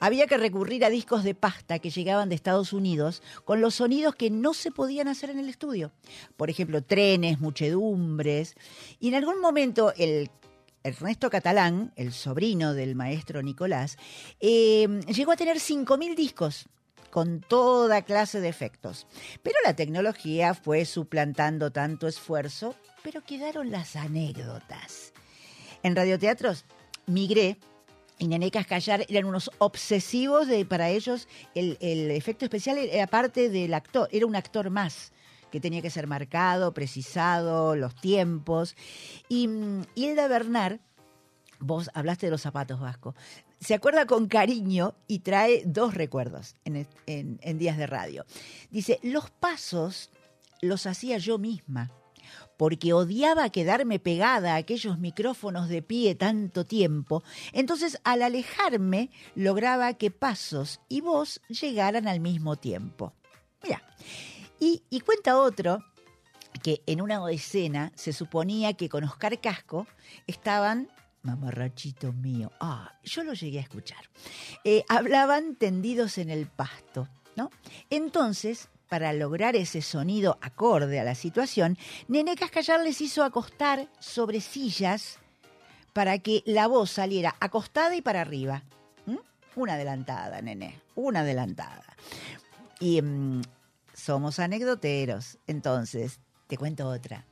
[0.00, 4.14] había que recurrir a discos de pasta que llegaban de Estados Unidos con los sonidos
[4.14, 5.92] que no se podían hacer en el estudio.
[6.38, 8.54] Por ejemplo, trenes, muchedumbres.
[9.00, 10.30] Y en algún momento el
[10.86, 13.98] Ernesto Catalán, el sobrino del maestro Nicolás,
[14.38, 16.68] eh, llegó a tener 5.000 discos
[17.10, 19.06] con toda clase de efectos.
[19.42, 25.12] Pero la tecnología fue suplantando tanto esfuerzo, pero quedaron las anécdotas.
[25.82, 26.64] En radioteatros
[27.06, 27.58] migré
[28.18, 33.50] y Nené Cascallar eran unos obsesivos de para ellos el, el efecto especial era parte
[33.50, 35.12] del actor, era un actor más
[35.50, 38.74] que tenía que ser marcado, precisado, los tiempos.
[39.28, 39.48] Y
[39.94, 40.80] Hilda Bernard,
[41.60, 43.14] vos hablaste de los zapatos vasco,
[43.60, 48.26] se acuerda con cariño y trae dos recuerdos en- en días de radio.
[48.70, 50.10] Dice, los pasos
[50.60, 51.90] los hacía yo misma
[52.56, 57.22] porque odiaba quedarme pegada a aquellos micrófonos de pie tanto tiempo,
[57.52, 63.12] entonces al alejarme lograba que pasos y voz llegaran al mismo tiempo.
[63.62, 63.82] Mira,
[64.58, 65.84] y, cuenta otro
[66.62, 69.86] que en una escena se suponía que con Oscar Casco
[70.26, 70.88] estaban,
[71.22, 74.08] mamarrachito mío, ah, yo lo llegué a escuchar,
[74.64, 77.50] eh, hablaban tendidos en el pasto, ¿no?
[77.90, 81.76] Entonces, para lograr ese sonido acorde a la situación,
[82.08, 85.18] Nené Cascallar les hizo acostar sobre sillas
[85.92, 88.62] para que la voz saliera acostada y para arriba.
[89.56, 91.96] Una adelantada, Nené, una adelantada.
[92.78, 93.40] Y mm,
[94.06, 97.26] somos anecdoteros, entonces te cuento otra.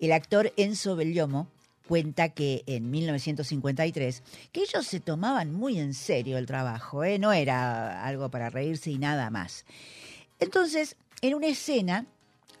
[0.00, 1.46] El actor Enzo Bellomo
[1.86, 7.20] cuenta que en 1953, que ellos se tomaban muy en serio el trabajo, ¿eh?
[7.20, 9.64] no era algo para reírse y nada más.
[10.40, 12.06] Entonces, en una escena,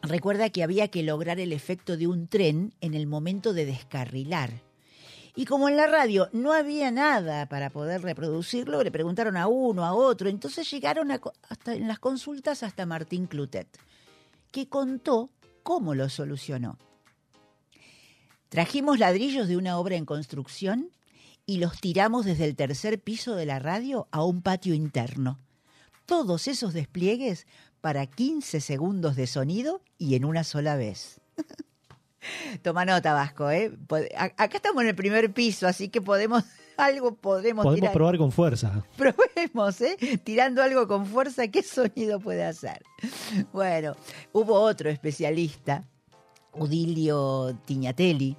[0.02, 4.60] recuerda que había que lograr el efecto de un tren en el momento de descarrilar.
[5.34, 9.84] Y como en la radio no había nada para poder reproducirlo, le preguntaron a uno,
[9.84, 13.78] a otro, entonces llegaron a hasta en las consultas hasta Martín Clutet,
[14.50, 15.30] que contó
[15.62, 16.78] cómo lo solucionó.
[18.50, 20.90] Trajimos ladrillos de una obra en construcción
[21.46, 25.40] y los tiramos desde el tercer piso de la radio a un patio interno.
[26.04, 27.46] Todos esos despliegues
[27.80, 31.22] para 15 segundos de sonido y en una sola vez.
[32.62, 33.72] Toma nota, Vasco, ¿eh?
[34.36, 36.44] Acá estamos en el primer piso, así que podemos,
[36.76, 37.92] algo podemos, Podemos tirar.
[37.92, 38.84] probar con fuerza.
[38.96, 39.96] Probemos, ¿eh?
[40.24, 42.82] Tirando algo con fuerza, ¿qué sonido puede hacer?
[43.52, 43.94] Bueno,
[44.32, 45.84] hubo otro especialista,
[46.54, 48.36] Udilio Tiñatelli,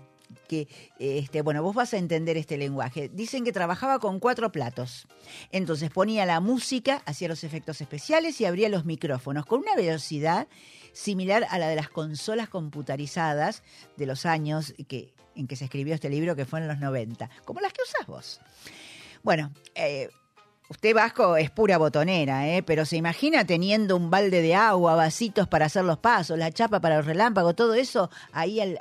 [1.00, 3.10] este, bueno, vos vas a entender este lenguaje.
[3.10, 5.08] Dicen que trabajaba con cuatro platos.
[5.52, 10.48] Entonces ponía la música, hacía los efectos especiales y abría los micrófonos con una velocidad
[10.94, 13.64] similar a la de las consolas computarizadas
[13.98, 17.30] de los años que, en que se escribió este libro, que fue en los 90,
[17.46, 18.42] como las que usás vos.
[19.24, 20.10] Bueno, eh,
[20.70, 22.64] Usted Vasco es pura botonera, ¿eh?
[22.64, 26.80] pero se imagina teniendo un balde de agua, vasitos para hacer los pasos, la chapa
[26.80, 28.80] para los relámpagos, todo eso ahí al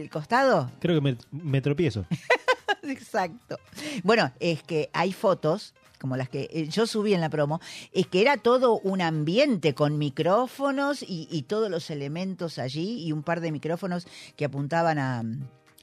[0.00, 0.70] el costado.
[0.80, 2.04] Creo que me, me tropiezo.
[2.82, 3.58] Exacto.
[4.02, 7.60] Bueno, es que hay fotos como las que eh, yo subí en la promo,
[7.92, 13.12] es que era todo un ambiente con micrófonos y, y todos los elementos allí y
[13.12, 15.22] un par de micrófonos que apuntaban a,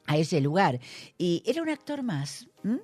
[0.07, 0.81] a ese lugar.
[1.17, 2.47] Y era un actor más.
[2.65, 2.79] ¿m?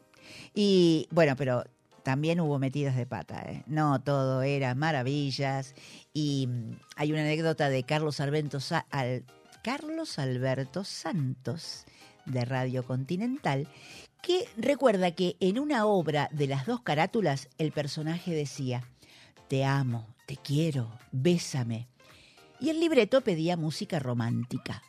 [0.54, 1.66] Y bueno, pero
[2.04, 3.64] también hubo metidas de pata, ¿eh?
[3.68, 5.76] No, todo era maravillas.
[6.14, 9.26] Y mm, hay una anécdota de Carlos Alberto, Sa- Al-
[9.66, 11.86] Carlos Alberto Santos
[12.28, 13.68] de Radio Continental
[14.22, 18.88] que recuerda que en una obra de las dos carátulas el personaje decía,
[19.48, 21.88] te amo, te quiero, bésame.
[22.60, 24.84] Y el libreto pedía música romántica.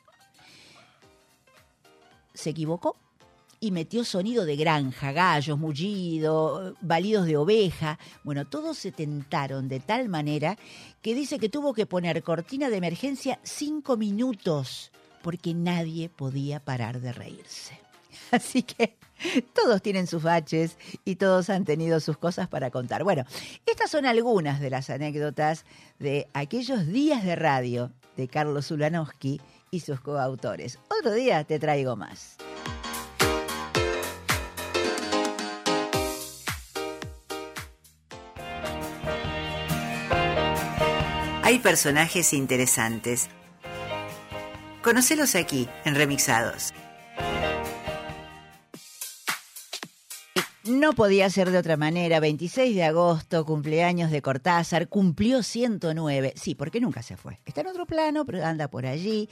[2.35, 2.99] Se equivocó
[3.67, 7.99] y metió sonido de granja, gallos, mullido, balidos de oveja.
[8.23, 10.57] Bueno, todos se tentaron de tal manera
[11.03, 14.93] que dice que tuvo que poner cortina de emergencia cinco minutos
[15.23, 17.81] porque nadie podía parar de reírse.
[18.31, 18.97] Así que
[19.53, 23.03] todos tienen sus baches y todos han tenido sus cosas para contar.
[23.03, 23.25] Bueno,
[23.67, 25.65] estas son algunas de las anécdotas
[25.99, 29.41] de aquellos días de radio de Carlos Ulanowski
[29.73, 30.79] y sus coautores.
[31.01, 32.37] Otro día te traigo más.
[41.63, 43.29] Personajes interesantes.
[44.83, 46.73] Conocelos aquí, en Remixados.
[50.65, 52.21] No podía ser de otra manera.
[52.21, 56.35] 26 de agosto, cumpleaños de Cortázar, cumplió 109.
[56.37, 57.41] Sí, porque nunca se fue.
[57.47, 59.29] Está en otro plano, pero anda por allí.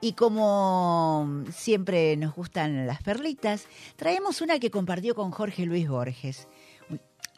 [0.00, 3.66] Y como siempre nos gustan las perlitas,
[3.96, 6.48] traemos una que compartió con Jorge Luis Borges.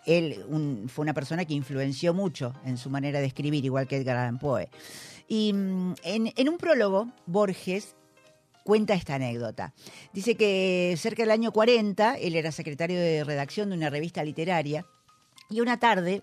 [0.06, 0.44] Él
[0.88, 4.38] fue una persona que influenció mucho en su manera de escribir, igual que Edgar Allan
[4.38, 4.70] Poe.
[5.28, 7.96] Y mm, en, en un prólogo, Borges
[8.62, 9.74] cuenta esta anécdota.
[10.12, 14.86] Dice que cerca del año 40, él era secretario de redacción de una revista literaria,
[15.48, 16.22] y una tarde,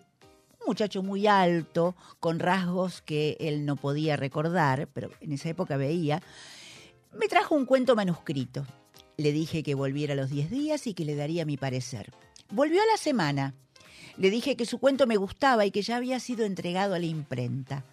[0.60, 5.78] un muchacho muy alto, con rasgos que él no podía recordar, pero en esa época
[5.78, 6.22] veía,
[7.14, 8.66] me trajo un cuento manuscrito.
[9.18, 12.12] Le dije que volviera a los 10 días y que le daría mi parecer.
[12.50, 13.54] Volvió a la semana.
[14.18, 17.06] Le dije que su cuento me gustaba y que ya había sido entregado a la
[17.06, 17.84] imprenta.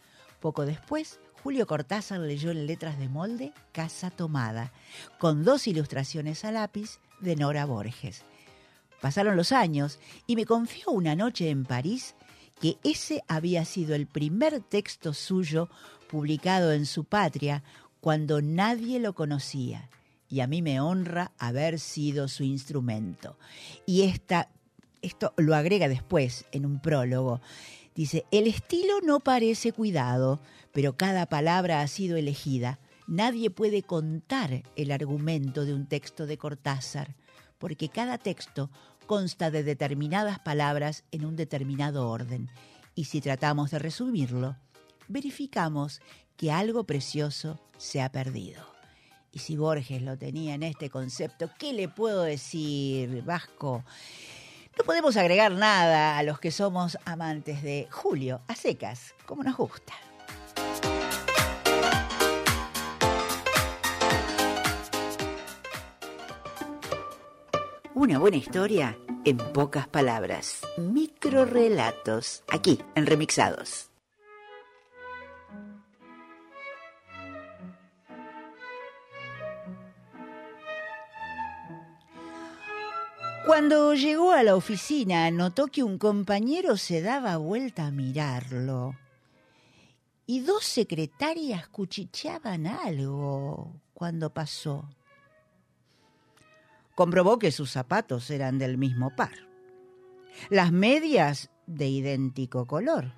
[0.40, 4.72] Poco después, Julio Cortázar leyó en letras de molde Casa Tomada,
[5.18, 8.24] con dos ilustraciones a lápiz de Nora Borges.
[9.00, 12.14] Pasaron los años y me confió una noche en París
[12.60, 15.70] que ese había sido el primer texto suyo
[16.10, 17.62] publicado en su patria
[18.00, 19.88] cuando nadie lo conocía.
[20.28, 23.36] Y a mí me honra haber sido su instrumento.
[23.86, 24.50] Y esta,
[25.02, 27.40] esto lo agrega después en un prólogo.
[27.94, 30.40] Dice, el estilo no parece cuidado,
[30.72, 32.78] pero cada palabra ha sido elegida.
[33.06, 37.16] Nadie puede contar el argumento de un texto de Cortázar,
[37.58, 38.70] porque cada texto
[39.06, 42.48] consta de determinadas palabras en un determinado orden.
[42.94, 44.56] Y si tratamos de resumirlo,
[45.08, 46.00] verificamos
[46.36, 48.64] que algo precioso se ha perdido.
[49.32, 53.84] Y si Borges lo tenía en este concepto, ¿qué le puedo decir, Vasco?
[54.78, 59.56] No podemos agregar nada a los que somos amantes de Julio, a secas, como nos
[59.56, 59.92] gusta.
[67.94, 70.62] Una buena historia en pocas palabras.
[70.78, 73.89] Microrelatos, aquí en Remixados.
[83.60, 88.96] Cuando llegó a la oficina, notó que un compañero se daba vuelta a mirarlo.
[90.24, 94.88] Y dos secretarias cuchicheaban algo cuando pasó.
[96.94, 99.34] Comprobó que sus zapatos eran del mismo par.
[100.48, 103.12] Las medias de idéntico color.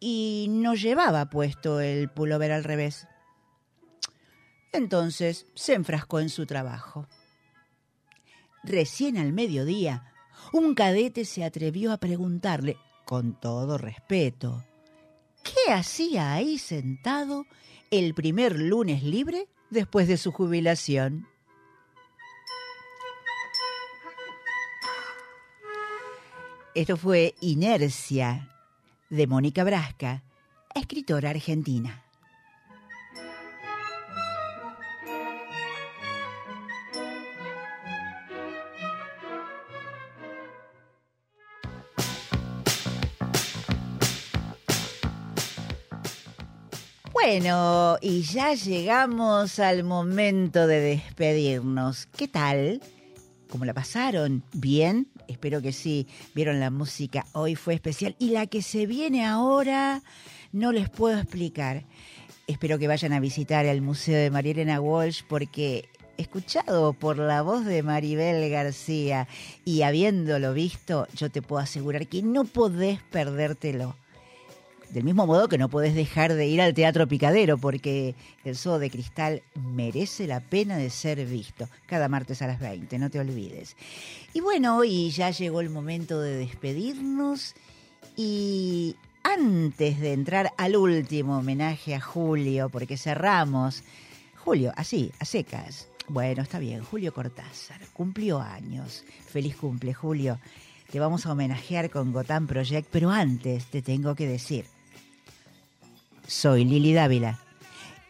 [0.00, 3.08] Y no llevaba puesto el pullover al revés.
[4.74, 7.08] Entonces se enfrascó en su trabajo.
[8.64, 10.12] Recién al mediodía,
[10.52, 14.64] un cadete se atrevió a preguntarle, con todo respeto,
[15.42, 17.46] ¿qué hacía ahí sentado
[17.90, 21.26] el primer lunes libre después de su jubilación.
[26.74, 28.54] Esto fue Inercia
[29.10, 30.22] de Mónica Brasca,
[30.74, 32.07] escritora argentina.
[47.30, 52.06] Bueno, y ya llegamos al momento de despedirnos.
[52.06, 52.80] ¿Qué tal?
[53.50, 54.42] ¿Cómo la pasaron?
[54.54, 55.08] ¿Bien?
[55.28, 56.06] Espero que sí.
[56.34, 58.16] Vieron la música, hoy fue especial.
[58.18, 60.02] Y la que se viene ahora,
[60.52, 61.84] no les puedo explicar.
[62.46, 67.42] Espero que vayan a visitar el Museo de María Elena Walsh porque escuchado por la
[67.42, 69.28] voz de Maribel García
[69.66, 73.96] y habiéndolo visto, yo te puedo asegurar que no podés perdértelo.
[74.90, 78.14] Del mismo modo que no podés dejar de ir al Teatro Picadero, porque
[78.44, 81.68] el Zoo de Cristal merece la pena de ser visto.
[81.86, 83.76] Cada martes a las 20, no te olvides.
[84.32, 87.54] Y bueno, hoy ya llegó el momento de despedirnos.
[88.16, 93.82] Y antes de entrar al último homenaje a Julio, porque cerramos.
[94.36, 95.86] Julio, así, a secas.
[96.08, 99.04] Bueno, está bien, Julio Cortázar, cumplió años.
[99.26, 100.38] Feliz cumple, Julio.
[100.90, 104.64] Te vamos a homenajear con Gotham Project, pero antes te tengo que decir
[106.28, 107.40] soy Lili Dávila.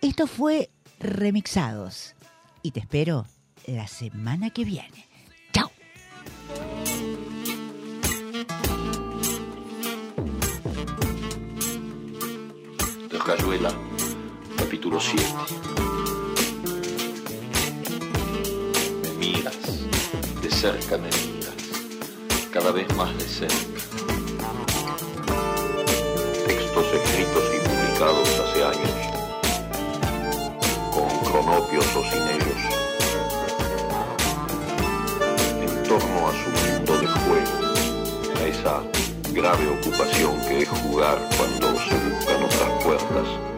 [0.03, 2.15] Esto fue Remixados
[2.63, 3.27] y te espero
[3.67, 5.07] la semana que viene.
[5.53, 5.71] ¡Chao!
[13.09, 13.73] de Rayuela,
[14.57, 15.23] capítulo 7.
[19.03, 19.57] Me miras,
[20.43, 21.55] de cerca me miras,
[22.53, 23.57] cada vez más de cerca.
[26.47, 28.93] Textos escritos y hace años,
[30.93, 32.61] con cronopios o sin ellos,
[35.61, 37.57] en torno a su mundo de juego,
[38.37, 38.83] a esa
[39.33, 43.58] grave ocupación que es jugar cuando se buscan otras puertas.